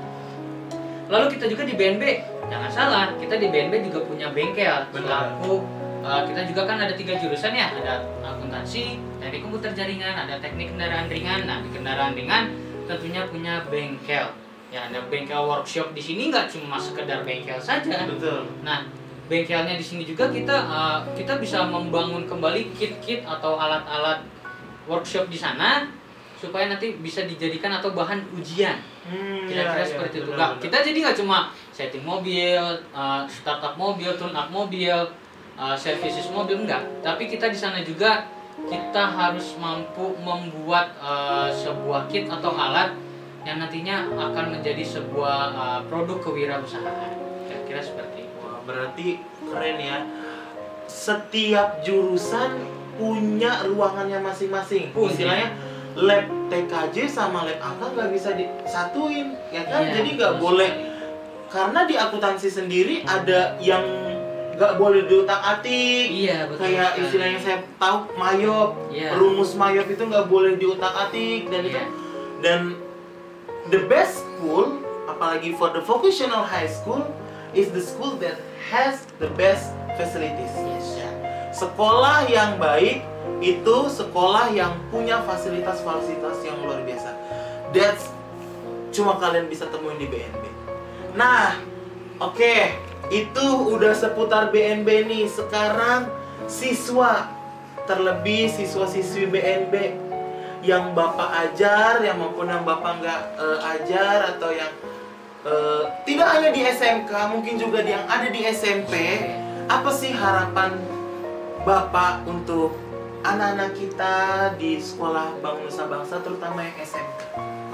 Lalu 1.08 1.38
kita 1.38 1.48
juga 1.48 1.64
di 1.64 1.72
BNB, 1.72 2.04
jangan 2.52 2.68
salah, 2.68 3.06
kita 3.16 3.40
di 3.40 3.48
BNB 3.48 3.88
juga 3.88 4.04
punya 4.04 4.28
bengkel. 4.28 4.92
Benar. 4.92 5.40
Selaku 5.40 5.64
eh, 6.04 6.22
kita 6.28 6.40
juga 6.52 6.62
kan 6.68 6.76
ada 6.84 6.92
tiga 6.92 7.16
jurusan 7.16 7.56
ya, 7.56 7.72
ada 7.72 8.04
akuntansi, 8.20 9.00
teknik 9.22 9.40
komputer 9.46 9.72
jaringan, 9.72 10.14
ada 10.28 10.36
teknik 10.42 10.76
kendaraan 10.76 11.08
ringan. 11.08 11.48
Nah 11.48 11.64
di 11.64 11.70
kendaraan 11.72 12.12
ringan 12.12 12.52
tentunya 12.84 13.24
punya 13.30 13.64
bengkel. 13.72 14.47
Ya 14.68 14.84
ada 14.84 15.00
bengkel 15.08 15.40
workshop 15.40 15.96
di 15.96 16.02
sini 16.02 16.28
nggak 16.28 16.48
cuma 16.52 16.76
sekedar 16.76 17.24
bengkel 17.24 17.56
saja. 17.56 18.04
Betul. 18.04 18.44
Nah 18.60 18.84
bengkelnya 19.28 19.76
di 19.76 19.84
sini 19.84 20.02
juga 20.08 20.28
kita 20.32 20.56
eh, 20.56 20.98
kita 21.16 21.36
bisa 21.40 21.64
membangun 21.68 22.24
kembali 22.24 22.72
kit-kit 22.76 23.24
atau 23.24 23.60
alat-alat 23.60 24.24
workshop 24.88 25.28
di 25.28 25.36
sana 25.36 25.84
supaya 26.38 26.70
nanti 26.70 26.96
bisa 27.02 27.26
dijadikan 27.26 27.76
atau 27.76 27.92
bahan 27.92 28.22
ujian 28.32 28.78
Hmm, 29.08 29.48
kira-kira 29.48 29.80
iya, 29.80 29.88
seperti 29.88 30.20
itu 30.20 30.36
benar, 30.36 30.52
benar. 30.52 30.60
kita 30.60 30.76
jadi 30.84 30.98
nggak 31.00 31.16
cuma 31.16 31.38
setting 31.72 32.04
mobil 32.04 32.60
uh, 32.92 33.24
startup 33.24 33.72
mobil 33.80 34.12
tune 34.20 34.36
up 34.36 34.52
mobil 34.52 34.92
uh, 35.56 35.72
services 35.72 36.28
mobil 36.28 36.60
enggak 36.60 36.84
tapi 37.00 37.24
kita 37.24 37.48
di 37.48 37.56
sana 37.56 37.80
juga 37.80 38.28
kita 38.68 39.08
harus 39.08 39.56
mampu 39.56 40.12
membuat 40.20 40.92
uh, 41.00 41.48
sebuah 41.48 42.04
kit 42.12 42.28
atau 42.28 42.52
alat 42.52 42.92
yang 43.48 43.56
nantinya 43.58 44.12
akan 44.12 44.44
menjadi 44.52 44.84
sebuah 44.84 45.40
uh, 45.56 45.80
produk 45.88 46.20
kewirausahaan 46.20 47.16
kira-kira 47.48 47.80
seperti 47.80 48.28
itu 48.28 48.36
Wah, 48.38 48.60
berarti 48.60 49.24
keren 49.40 49.76
ya. 49.80 49.98
Setiap 50.84 51.80
jurusan 51.80 52.60
punya 52.94 53.64
ruangannya 53.64 54.20
masing-masing. 54.20 54.92
Punya. 54.92 55.08
Istilahnya 55.16 55.48
lab 55.96 56.24
TKJ 56.48 56.96
sama 57.08 57.48
lab 57.48 57.56
AK 57.56 57.80
nggak 57.88 58.10
bisa 58.12 58.30
disatuin, 58.32 59.32
ya 59.48 59.64
kan? 59.64 59.80
Iya, 59.80 59.92
Jadi 59.96 60.08
nggak 60.14 60.32
betul 60.36 60.44
boleh 60.44 60.70
karena 61.48 61.80
di 61.88 61.94
akuntansi 61.96 62.48
sendiri 62.52 63.00
ada 63.08 63.56
yang 63.56 63.80
nggak 64.52 64.76
boleh 64.76 65.08
diutak-atik. 65.08 66.06
iya 66.10 66.44
betul 66.44 66.68
Kayak 66.68 66.90
istilahnya 67.00 67.40
saya 67.40 67.58
tahu 67.80 68.12
mayop, 68.12 68.76
Iya. 68.92 69.16
rumus 69.16 69.56
mayop 69.56 69.88
itu 69.88 70.02
nggak 70.02 70.28
boleh 70.28 70.60
diutak-atik 70.60 71.48
dan 71.48 71.60
itu 71.64 71.80
Iya. 71.80 71.84
dan 72.44 72.60
the 73.70 73.84
best 73.86 74.24
school 74.24 74.80
apalagi 75.08 75.56
for 75.56 75.72
the 75.72 75.82
vocational 75.82 76.44
high 76.44 76.68
school 76.68 77.04
is 77.56 77.72
the 77.72 77.80
school 77.80 78.16
that 78.20 78.36
has 78.68 79.08
the 79.18 79.28
best 79.36 79.72
facilities. 79.96 80.52
Yes. 80.52 80.86
Ya. 81.00 81.10
sekolah 81.56 82.28
yang 82.28 82.60
baik 82.60 83.02
itu 83.40 83.76
sekolah 83.90 84.52
yang 84.52 84.76
punya 84.92 85.22
fasilitas-fasilitas 85.24 86.44
yang 86.44 86.56
luar 86.62 86.84
biasa. 86.84 87.10
That's 87.72 88.08
cuma 88.92 89.20
kalian 89.20 89.50
bisa 89.52 89.68
temuin 89.68 90.00
di 90.00 90.08
BNB 90.08 90.48
nah 91.18 91.58
oke 92.22 92.54
itu 93.08 93.46
udah 93.72 93.96
seputar 93.96 94.52
BNB 94.52 95.08
nih. 95.08 95.24
Sekarang 95.26 96.12
siswa 96.44 97.32
terlebih 97.88 98.52
siswa-siswi 98.52 99.26
BNB 99.32 99.74
yang 100.62 100.92
bapak 100.92 101.30
ajar, 101.48 102.02
yang 102.02 102.18
maupun 102.18 102.50
yang 102.50 102.64
bapak 102.66 102.98
nggak 103.02 103.20
eh, 103.38 103.58
ajar 103.78 104.36
atau 104.36 104.50
yang 104.50 104.72
eh, 105.46 105.84
tidak 106.04 106.28
hanya 106.34 106.50
di 106.50 106.60
SMK, 106.66 107.12
mungkin 107.30 107.54
juga 107.56 107.82
yang 107.82 108.04
ada 108.06 108.28
di 108.28 108.40
SMP. 108.48 108.94
Apa 109.68 109.92
sih 109.92 110.16
harapan 110.16 110.80
Bapak 111.60 112.24
untuk 112.24 112.72
anak-anak 113.20 113.76
kita 113.76 114.16
di 114.56 114.80
sekolah 114.80 115.36
Bangun 115.44 115.68
Nusa 115.68 115.84
Bangsa, 115.84 116.24
terutama 116.24 116.64
yang 116.64 116.72
SMK? 116.80 117.20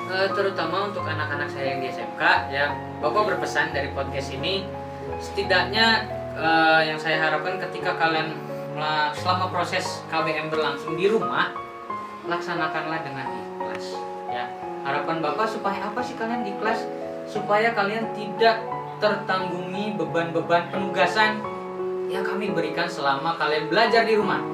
Eh, 0.04 0.28
terutama 0.36 0.92
untuk 0.92 1.00
anak-anak 1.08 1.48
saya 1.48 1.74
yang 1.74 1.80
di 1.80 1.88
SMK 1.88 2.22
ya 2.52 2.76
bapak 3.00 3.34
berpesan 3.34 3.72
dari 3.72 3.88
podcast 3.96 4.36
ini 4.36 4.68
setidaknya 5.16 6.04
eh, 6.36 6.80
yang 6.92 7.00
saya 7.00 7.24
harapkan 7.24 7.56
ketika 7.56 7.96
kalian 7.96 8.36
selama 9.14 9.54
proses 9.54 10.02
KBM 10.10 10.50
berlangsung 10.50 10.98
di 10.98 11.06
rumah 11.06 11.54
laksanakanlah 12.28 13.00
dengan 13.04 13.26
ikhlas 13.28 13.84
ya. 14.32 14.44
Harapan 14.84 15.24
bapak 15.24 15.48
supaya 15.48 15.80
apa 15.88 16.00
sih 16.04 16.16
kalian 16.16 16.44
ikhlas? 16.44 16.84
Supaya 17.24 17.72
kalian 17.72 18.12
tidak 18.12 18.60
tertanggungi 19.00 19.96
beban-beban 19.96 20.68
penugasan 20.68 21.40
yang 22.12 22.20
kami 22.20 22.52
berikan 22.52 22.84
selama 22.86 23.36
kalian 23.40 23.72
belajar 23.72 24.04
di 24.04 24.14
rumah. 24.16 24.44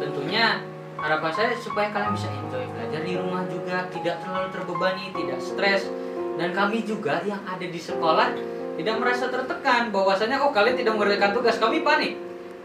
Tentunya 0.00 0.64
harapan 0.96 1.32
saya 1.36 1.52
supaya 1.60 1.92
kalian 1.92 2.16
bisa 2.16 2.28
enjoy 2.32 2.64
belajar 2.72 3.00
di 3.04 3.14
rumah 3.14 3.44
juga 3.46 3.86
tidak 3.92 4.24
terlalu 4.24 4.48
terbebani 4.50 5.04
tidak 5.12 5.40
stres. 5.40 5.82
Dan 6.34 6.50
kami 6.50 6.82
juga 6.82 7.22
yang 7.22 7.38
ada 7.46 7.62
di 7.62 7.78
sekolah 7.78 8.34
tidak 8.74 8.96
merasa 8.98 9.30
tertekan 9.30 9.94
bahwasanya 9.94 10.42
oh 10.42 10.50
kalian 10.50 10.74
tidak 10.74 10.98
mengerjakan 10.98 11.30
tugas 11.30 11.56
kami 11.62 11.86
panik. 11.86 12.18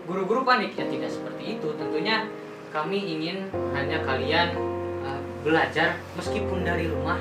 Guru-guru 0.09 0.41
panik. 0.41 0.73
Ya 0.73 0.89
tidak 0.89 1.13
seperti 1.13 1.59
itu. 1.59 1.69
Tentunya 1.77 2.25
kami 2.69 2.97
ingin 3.01 3.49
hanya 3.73 4.01
kalian 4.05 4.53
uh, 5.01 5.19
belajar 5.41 5.97
meskipun 6.13 6.61
dari 6.61 6.85
rumah 6.89 7.17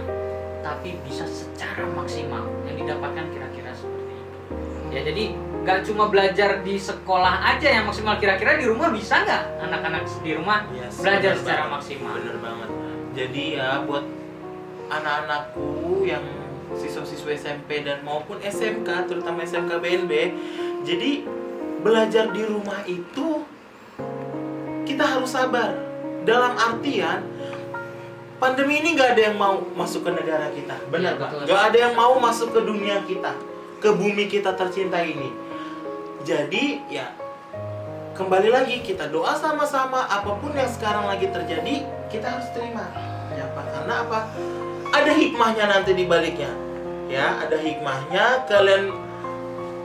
tapi 0.61 1.00
bisa 1.06 1.24
secara 1.24 1.88
maksimal 1.88 2.44
yang 2.68 2.76
didapatkan 2.76 3.24
kira-kira 3.32 3.72
seperti 3.72 4.12
itu 4.12 4.37
ya 4.92 5.00
jadi 5.04 5.24
nggak 5.64 5.80
cuma 5.84 6.08
belajar 6.08 6.64
di 6.64 6.76
sekolah 6.80 7.44
aja 7.44 7.68
yang 7.68 7.84
maksimal 7.84 8.16
kira-kira 8.16 8.56
di 8.56 8.64
rumah 8.64 8.88
bisa 8.88 9.20
nggak 9.20 9.42
anak-anak 9.68 10.02
di 10.24 10.32
rumah 10.32 10.64
Yes, 10.72 10.96
belajar 11.00 11.37
bener 11.37 11.40
secara 11.44 11.56
banget. 11.64 11.74
maksimal 11.76 12.12
Bener 12.16 12.38
banget. 12.40 12.70
Jadi 13.18 13.44
ya 13.58 13.68
buat 13.84 14.04
anak-anakku 14.88 16.06
yang 16.06 16.24
siswa-siswa 16.72 17.30
SMP 17.34 17.82
dan 17.84 18.00
maupun 18.00 18.38
SMK, 18.40 18.88
terutama 19.08 19.42
SMK 19.42 19.72
BNB, 19.80 20.12
jadi 20.87 21.26
belajar 21.82 22.30
di 22.32 22.42
rumah 22.44 22.80
itu 22.87 23.42
kita 24.88 25.05
harus 25.05 25.29
sabar. 25.29 25.77
Dalam 26.24 26.57
artian 26.57 27.20
pandemi 28.40 28.81
ini 28.81 28.96
nggak 28.96 29.16
ada 29.16 29.22
yang 29.33 29.37
mau 29.37 29.61
masuk 29.77 30.09
ke 30.09 30.11
negara 30.16 30.48
kita, 30.53 30.77
benar 30.88 31.20
betul. 31.20 31.44
Nggak 31.44 31.62
ada 31.72 31.79
yang 31.79 31.94
mau 31.96 32.14
masuk 32.16 32.48
ke 32.57 32.61
dunia 32.64 33.05
kita, 33.05 33.33
ke 33.85 33.88
bumi 33.92 34.24
kita 34.33 34.57
tercinta 34.57 35.01
ini. 35.05 35.29
Jadi 36.24 36.85
ya 36.92 37.12
kembali 38.18 38.51
lagi 38.51 38.83
kita 38.83 39.07
doa 39.14 39.38
sama-sama 39.38 40.03
apa 40.11 40.42
pun 40.42 40.51
yang 40.51 40.66
sekarang 40.66 41.07
lagi 41.07 41.31
terjadi 41.31 41.87
kita 42.11 42.27
harus 42.27 42.51
terima 42.51 42.90
ya 43.31 43.46
Pak 43.55 43.66
karena 43.70 43.94
apa 44.03 44.18
ada 44.90 45.12
hikmahnya 45.14 45.64
nanti 45.70 45.94
di 45.94 46.03
baliknya 46.03 46.51
ya 47.07 47.38
ada 47.38 47.55
hikmahnya 47.55 48.42
kalian 48.51 48.90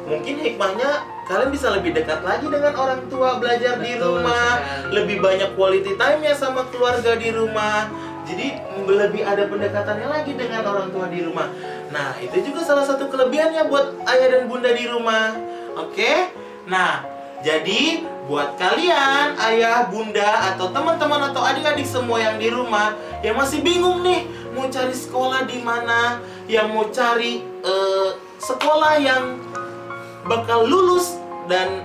mungkin 0.10 0.36
hikmahnya 0.42 1.12
kalian 1.24 1.50
bisa 1.50 1.72
lebih 1.72 1.96
dekat 1.96 2.20
lagi 2.22 2.46
dengan 2.48 2.74
orang 2.76 3.02
tua 3.08 3.40
belajar 3.40 3.80
di 3.80 3.96
Betul 3.96 4.24
rumah. 4.24 4.60
sekali. 4.60 4.92
lebih 4.92 5.18
banyak 5.24 5.50
quality 5.56 5.94
time 5.96 6.20
nya 6.20 6.34
sama 6.36 6.68
keluarga 6.70 7.16
di 7.16 7.30
rumah. 7.32 7.88
Jadi 8.24 8.56
lebih 8.88 9.22
ada 9.28 9.44
pendekatannya 9.52 10.08
lagi 10.08 10.32
dengan 10.36 10.64
orang 10.64 10.88
tua 10.96 11.12
di 11.12 11.20
rumah. 11.24 11.52
Nah 11.92 12.16
itu 12.24 12.40
juga 12.40 12.64
salah 12.64 12.88
satu 12.88 13.12
kelebihannya 13.12 13.68
buat 13.68 14.00
ayah 14.08 14.28
dan 14.40 14.44
bunda 14.48 14.72
di 14.72 14.88
rumah. 14.88 15.36
Oke? 15.76 16.32
Nah 16.68 17.04
jadi 17.44 18.08
buat 18.24 18.56
kalian 18.56 19.36
ayah 19.52 19.92
bunda 19.92 20.56
atau 20.56 20.72
teman-teman 20.72 21.28
atau 21.32 21.44
adik-adik 21.44 21.84
semua 21.84 22.24
yang 22.24 22.40
di 22.40 22.48
rumah 22.48 22.96
yang 23.20 23.36
masih 23.36 23.60
bingung 23.60 24.00
nih 24.00 24.24
mau 24.56 24.72
cari 24.72 24.96
sekolah 24.96 25.44
di 25.44 25.60
mana 25.60 26.24
yang 26.48 26.72
mau 26.72 26.88
cari 26.88 27.44
eh, 27.44 28.10
sekolah 28.40 28.96
yang 29.04 29.44
bakal 30.28 30.64
lulus 30.68 31.20
dan 31.52 31.84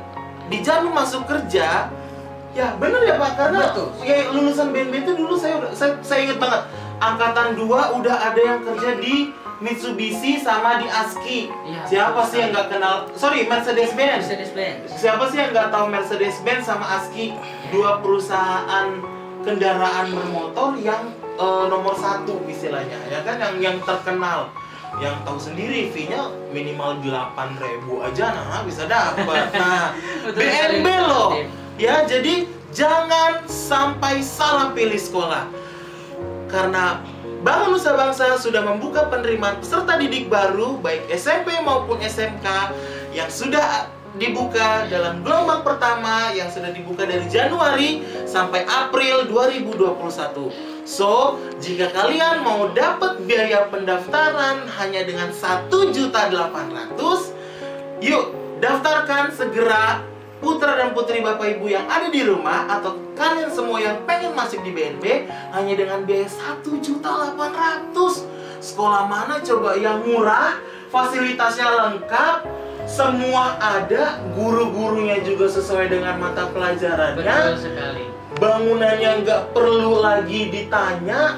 dijamin 0.49 0.95
masuk 0.95 1.27
kerja 1.29 1.91
ya 2.57 2.69
bener 2.81 3.05
ya 3.05 3.15
pak 3.21 3.33
karena 3.37 3.61
Betul. 3.71 3.89
ya 4.03 4.33
lulusan 4.33 4.73
BNB 4.73 4.95
itu 5.05 5.13
dulu 5.15 5.35
saya 5.37 5.61
udah 5.61 5.71
saya, 5.77 5.93
saya 6.01 6.21
inget 6.27 6.39
banget 6.41 6.65
angkatan 6.99 7.55
2 7.55 7.69
udah 8.03 8.17
ada 8.17 8.41
yang 8.41 8.61
kerja 8.65 8.99
di 8.99 9.31
Mitsubishi 9.59 10.39
sama 10.39 10.79
di 10.79 10.87
ASKI 10.87 11.51
Iya, 11.51 11.83
siapa 11.83 12.23
sih 12.31 12.39
yang 12.39 12.55
nggak 12.55 12.79
kenal? 12.79 13.11
Sorry 13.19 13.43
Mercedes 13.51 13.91
Benz 13.99 14.31
Mercedes 14.31 14.51
Benz 14.55 14.87
siapa 14.95 15.27
sih 15.35 15.39
yang 15.43 15.51
nggak 15.51 15.69
tahu 15.75 15.87
Mercedes 15.91 16.39
Benz 16.47 16.63
sama 16.67 16.87
ASKI 16.99 17.35
dua 17.75 17.99
perusahaan 17.99 18.87
kendaraan 19.43 20.15
bermotor 20.15 20.79
yang 20.79 21.11
eh, 21.39 21.65
nomor 21.67 21.95
satu 21.99 22.39
istilahnya 22.47 23.03
ya 23.11 23.27
kan? 23.27 23.39
Yang 23.39 23.55
yang 23.61 23.77
terkenal 23.83 24.51
yang 24.97 25.21
tahu 25.23 25.37
sendiri 25.37 25.93
fee-nya 25.93 26.33
minimal 26.51 26.99
8.000 27.05 28.07
aja 28.09 28.27
nah 28.37 28.63
bisa 28.65 28.89
dapat 28.89 29.53
nah 29.53 29.93
BNB 30.33 30.87
loh. 31.05 31.37
ya 31.77 32.03
jadi 32.09 32.49
jangan 32.73 33.45
sampai 33.49 34.21
salah 34.21 34.73
pilih 34.73 34.99
sekolah. 34.99 35.49
Karena 36.49 37.05
Bangun 37.39 37.79
Nusa 37.79 37.95
Bangsa 37.95 38.35
sudah 38.35 38.67
membuka 38.67 39.07
penerimaan 39.07 39.63
peserta 39.63 39.95
didik 39.95 40.27
baru 40.27 40.75
baik 40.83 41.07
SMP 41.15 41.55
maupun 41.63 42.03
SMK 42.03 42.47
yang 43.15 43.31
sudah 43.31 43.87
dibuka 44.19 44.91
dalam 44.91 45.23
gelombang 45.23 45.63
pertama 45.63 46.35
yang 46.35 46.51
sudah 46.51 46.75
dibuka 46.75 47.07
dari 47.07 47.23
Januari 47.31 48.03
sampai 48.27 48.67
April 48.67 49.31
2021. 49.31 50.78
So, 50.89 51.37
jika 51.61 51.93
kalian 51.93 52.41
mau 52.41 52.73
dapat 52.73 53.21
biaya 53.29 53.69
pendaftaran 53.69 54.65
hanya 54.81 55.05
dengan 55.05 55.29
1.800, 55.37 56.09
yuk 58.01 58.33
daftarkan 58.65 59.29
segera 59.37 60.01
putra 60.41 60.81
dan 60.81 60.97
putri 60.97 61.21
Bapak 61.21 61.61
Ibu 61.61 61.69
yang 61.69 61.85
ada 61.93 62.09
di 62.09 62.25
rumah 62.25 62.65
atau 62.73 62.97
kalian 63.13 63.53
semua 63.53 63.85
yang 63.85 64.01
pengen 64.09 64.33
masuk 64.33 64.65
di 64.65 64.73
BNB 64.73 65.29
hanya 65.53 65.75
dengan 65.77 66.09
biaya 66.09 66.25
1.800. 66.25 67.05
Sekolah 68.65 69.05
mana 69.13 69.45
coba 69.45 69.77
yang 69.77 70.01
murah, 70.09 70.57
fasilitasnya 70.89 71.69
lengkap, 71.69 72.49
semua 72.89 73.61
ada, 73.61 74.25
guru-gurunya 74.33 75.21
juga 75.21 75.53
sesuai 75.53 75.93
dengan 75.93 76.17
mata 76.17 76.49
pelajarannya 76.49 77.21
betul 77.21 77.61
sekali 77.61 78.18
bangunannya 78.39 79.27
nggak 79.27 79.43
perlu 79.53 80.01
lagi 80.01 80.49
ditanya. 80.51 81.37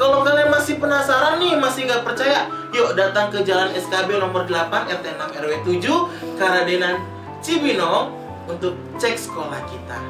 Kalau 0.00 0.24
kalian 0.24 0.48
masih 0.48 0.80
penasaran 0.80 1.36
nih, 1.36 1.60
masih 1.60 1.84
nggak 1.84 2.08
percaya, 2.08 2.48
yuk 2.72 2.96
datang 2.96 3.28
ke 3.28 3.44
Jalan 3.44 3.76
SKB 3.76 4.16
nomor 4.16 4.48
8 4.48 4.88
RT 4.88 5.20
6 5.20 5.36
RW 5.44 5.52
7 5.76 6.40
Karadenan 6.40 7.04
Cibinong 7.44 8.16
untuk 8.48 8.72
cek 8.96 9.20
sekolah 9.20 9.60
kita. 9.68 10.00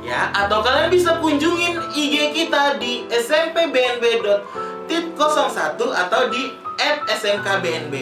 Ya, 0.00 0.32
atau 0.32 0.64
kalian 0.64 0.88
bisa 0.92 1.16
kunjungin 1.20 1.80
IG 1.92 2.32
kita 2.36 2.76
di 2.80 3.04
smpbnb.tit01 3.08 5.80
atau 5.80 6.22
di 6.32 6.42
@smkbnb. 7.08 7.94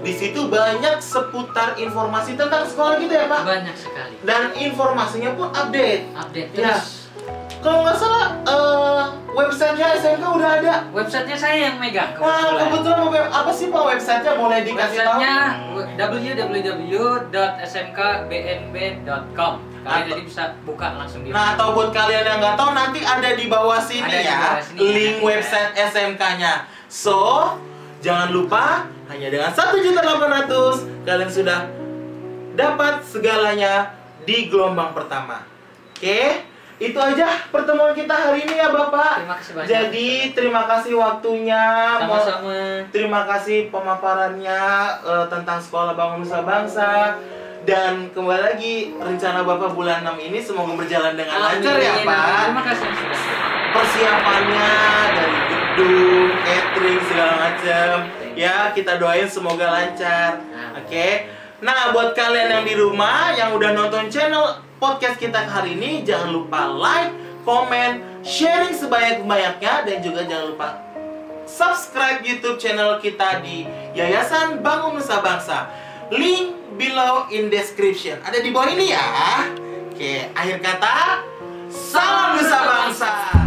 Di 0.00 0.16
situ 0.16 0.48
banyak 0.48 1.04
seputar 1.04 1.76
informasi 1.76 2.32
tentang 2.36 2.64
sekolah 2.64 2.96
kita 2.96 3.14
ya, 3.24 3.26
Pak. 3.28 3.44
banyak 3.44 3.76
sekali 3.76 4.16
Dan 4.24 4.56
informasinya 4.56 5.36
pun 5.36 5.52
update. 5.52 6.08
update 6.16 6.56
Ya. 6.56 6.80
Kalau 7.60 7.84
nggak 7.84 7.92
salah, 7.94 8.26
eh, 8.40 9.02
websitenya 9.30 9.86
SMK 9.94 10.24
udah 10.24 10.50
ada. 10.56 10.74
websitenya 10.90 11.36
saya 11.36 11.56
yang 11.68 11.76
megang 11.76 12.16
Nah, 12.16 12.56
kebetulan 12.58 13.04
web, 13.06 13.28
apa 13.28 13.52
sih 13.52 13.68
pak 13.68 13.84
websitenya? 13.86 14.32
Boleh 14.34 14.64
dikasih 14.64 14.98
tahu? 14.98 15.20
Websitenya 15.20 15.36
www.smkbnb.com 18.10 19.52
Kalian 19.80 19.96
Atau- 19.96 20.08
jadi 20.10 20.22
bisa 20.22 20.44
buka 20.62 20.92
langsung 20.94 21.20
di 21.20 21.32
Nah, 21.32 21.56
atau 21.56 21.72
buat 21.72 21.88
kalian 21.90 22.20
yang 22.22 22.38
nggak 22.38 22.52
tahu, 22.54 22.70
nanti 22.74 23.00
ada 23.00 23.30
di 23.32 23.44
bawah 23.46 23.80
sini 23.80 24.04
Ada 24.04 24.20
ya, 24.20 24.36
bawah 24.38 24.60
sini, 24.62 24.80
link 24.92 25.16
ya. 25.16 25.24
website 25.24 25.72
SMK-nya. 25.88 26.52
So, 26.84 27.16
jangan 28.00 28.28
lupa 28.28 28.84
hanya 29.08 29.28
dengan 29.28 29.48
1.800 29.50 30.84
kalian 31.02 31.30
sudah 31.30 31.60
dapat 32.52 33.00
segalanya 33.02 33.96
di 34.20 34.48
gelombang 34.48 34.92
pertama. 34.92 35.48
Oke, 35.96 36.44
itu 36.80 36.96
aja 36.96 37.28
pertemuan 37.52 37.92
kita 37.92 38.08
hari 38.16 38.48
ini 38.48 38.56
ya 38.56 38.72
Bapak. 38.72 39.20
Terima 39.20 39.36
kasih 39.36 39.52
banyak. 39.52 39.68
Jadi 39.68 40.08
terima 40.32 40.62
kasih 40.64 40.92
waktunya. 40.96 41.64
Sama-sama 42.00 42.56
Terima 42.88 43.20
kasih 43.28 43.68
pemaparannya 43.68 44.62
eh, 45.04 45.26
tentang 45.28 45.60
sekolah 45.60 45.92
bangun 45.92 46.24
nusa 46.24 46.40
bangsa 46.40 47.20
dan 47.68 48.08
kembali 48.16 48.40
lagi 48.40 48.96
rencana 48.96 49.44
Bapak 49.44 49.76
bulan 49.76 50.00
6 50.08 50.16
ini 50.24 50.40
semoga 50.40 50.72
berjalan 50.72 51.20
dengan 51.20 51.36
lancar 51.36 51.76
ya. 51.76 52.00
Pak. 52.00 52.24
Terima 52.48 52.62
kasih 52.64 52.88
Persiapannya 53.70 54.72
dari 55.14 55.38
gedung, 55.52 56.30
catering 56.42 57.00
segala 57.06 57.34
macam 57.38 57.94
Ya, 58.40 58.72
kita 58.72 58.96
doain 58.96 59.28
semoga 59.28 59.68
lancar. 59.68 60.40
Oke. 60.80 61.28
Nah, 61.60 61.92
buat 61.92 62.16
kalian 62.16 62.48
yang 62.48 62.64
di 62.64 62.72
rumah 62.72 63.36
yang 63.36 63.52
udah 63.52 63.76
nonton 63.76 64.08
channel 64.08 64.69
podcast 64.80 65.20
kita 65.20 65.44
hari 65.44 65.76
ini, 65.76 66.00
jangan 66.02 66.32
lupa 66.32 66.66
like, 66.66 67.12
komen, 67.44 68.00
sharing 68.24 68.72
sebanyak-banyaknya 68.72 69.84
dan 69.84 69.96
juga 70.00 70.24
jangan 70.24 70.46
lupa 70.50 70.90
subscribe 71.50 72.22
YouTube 72.22 72.62
channel 72.62 73.02
kita 73.02 73.42
di 73.42 73.66
Yayasan 73.98 74.62
Bangun 74.62 75.02
Nusa 75.02 75.18
Bangsa. 75.18 75.66
Link 76.14 76.54
below 76.78 77.26
in 77.34 77.50
description. 77.50 78.22
Ada 78.22 78.38
di 78.42 78.54
bawah 78.54 78.70
ini 78.70 78.94
ya. 78.94 79.06
Oke, 79.90 80.30
akhir 80.32 80.62
kata, 80.62 81.26
salam 81.70 82.38
Nusa 82.38 82.60
Bangsa. 82.62 83.39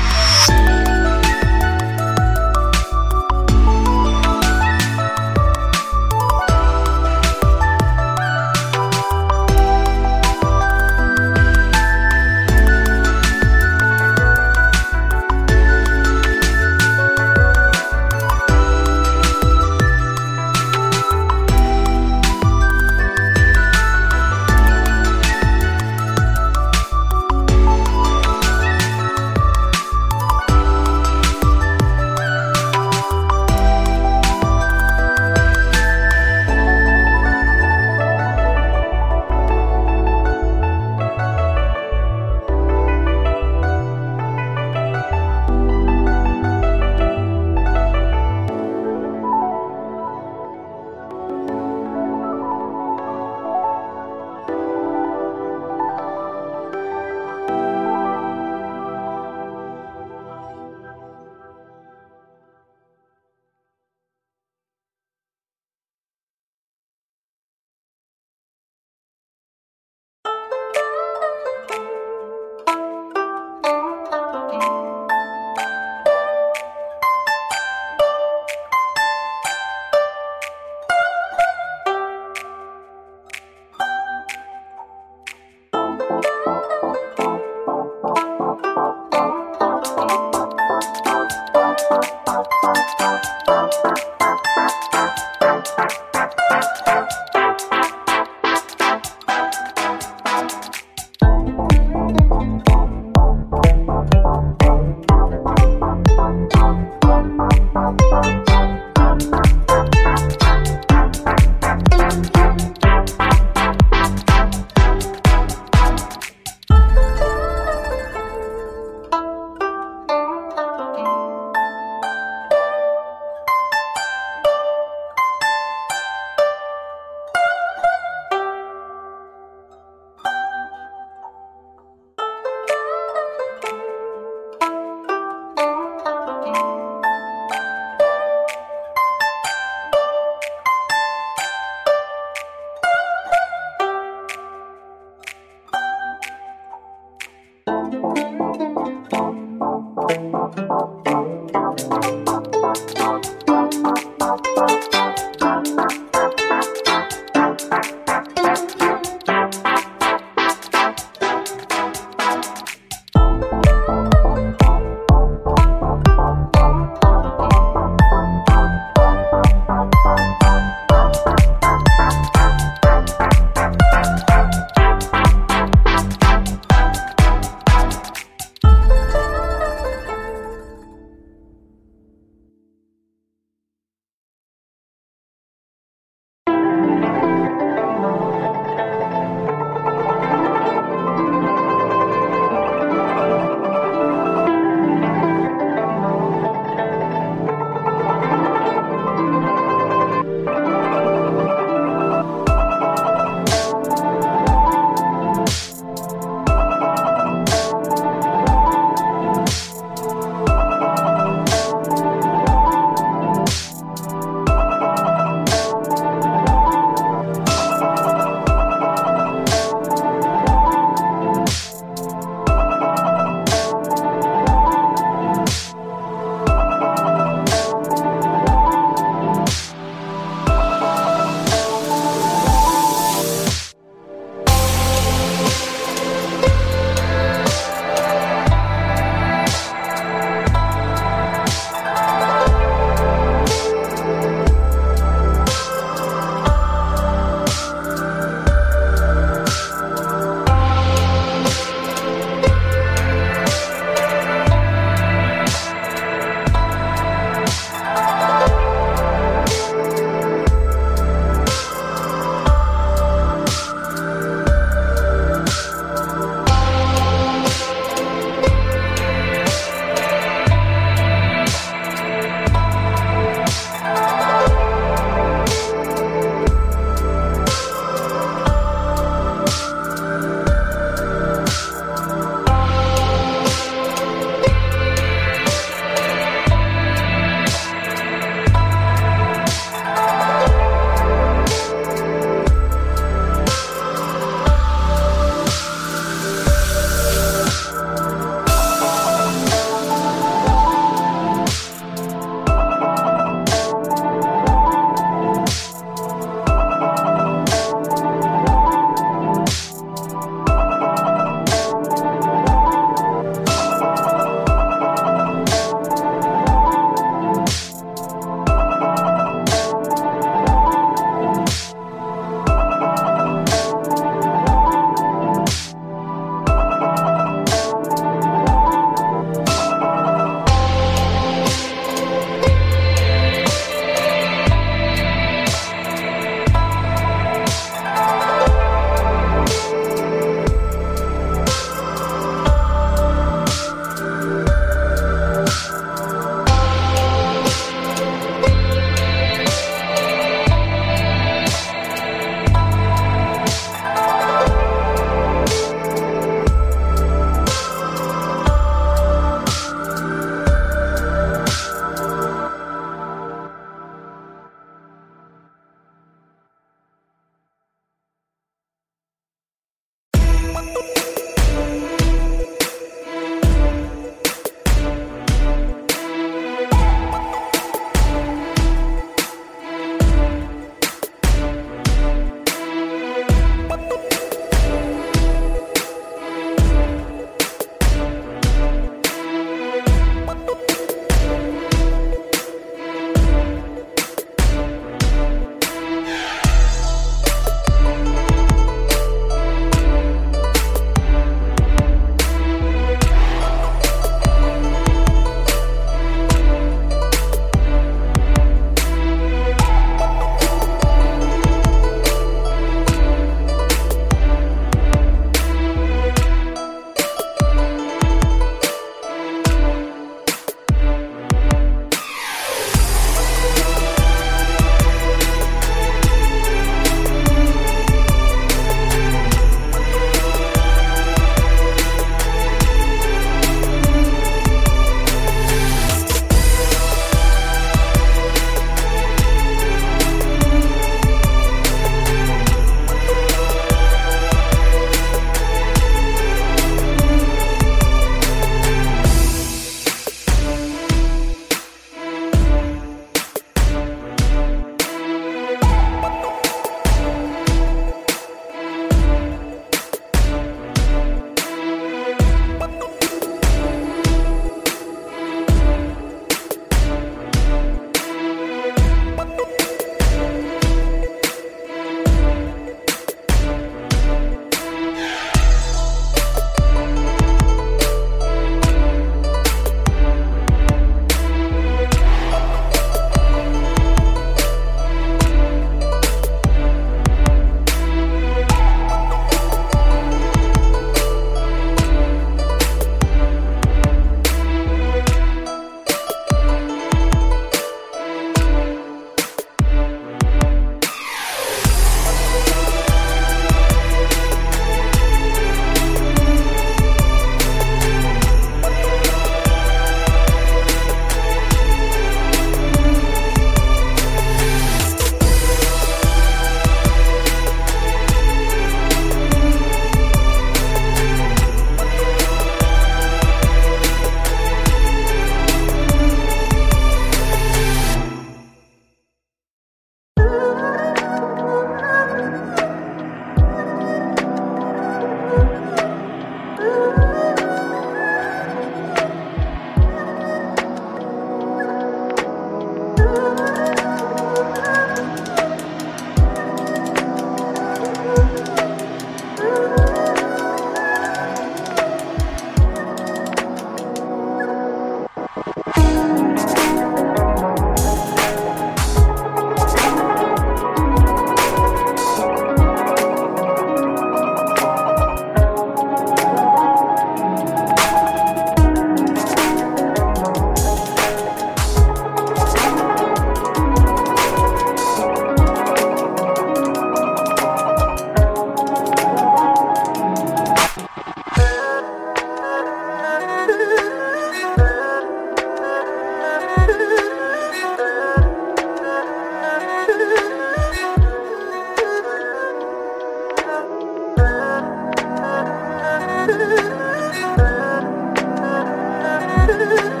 love. 599.47 599.91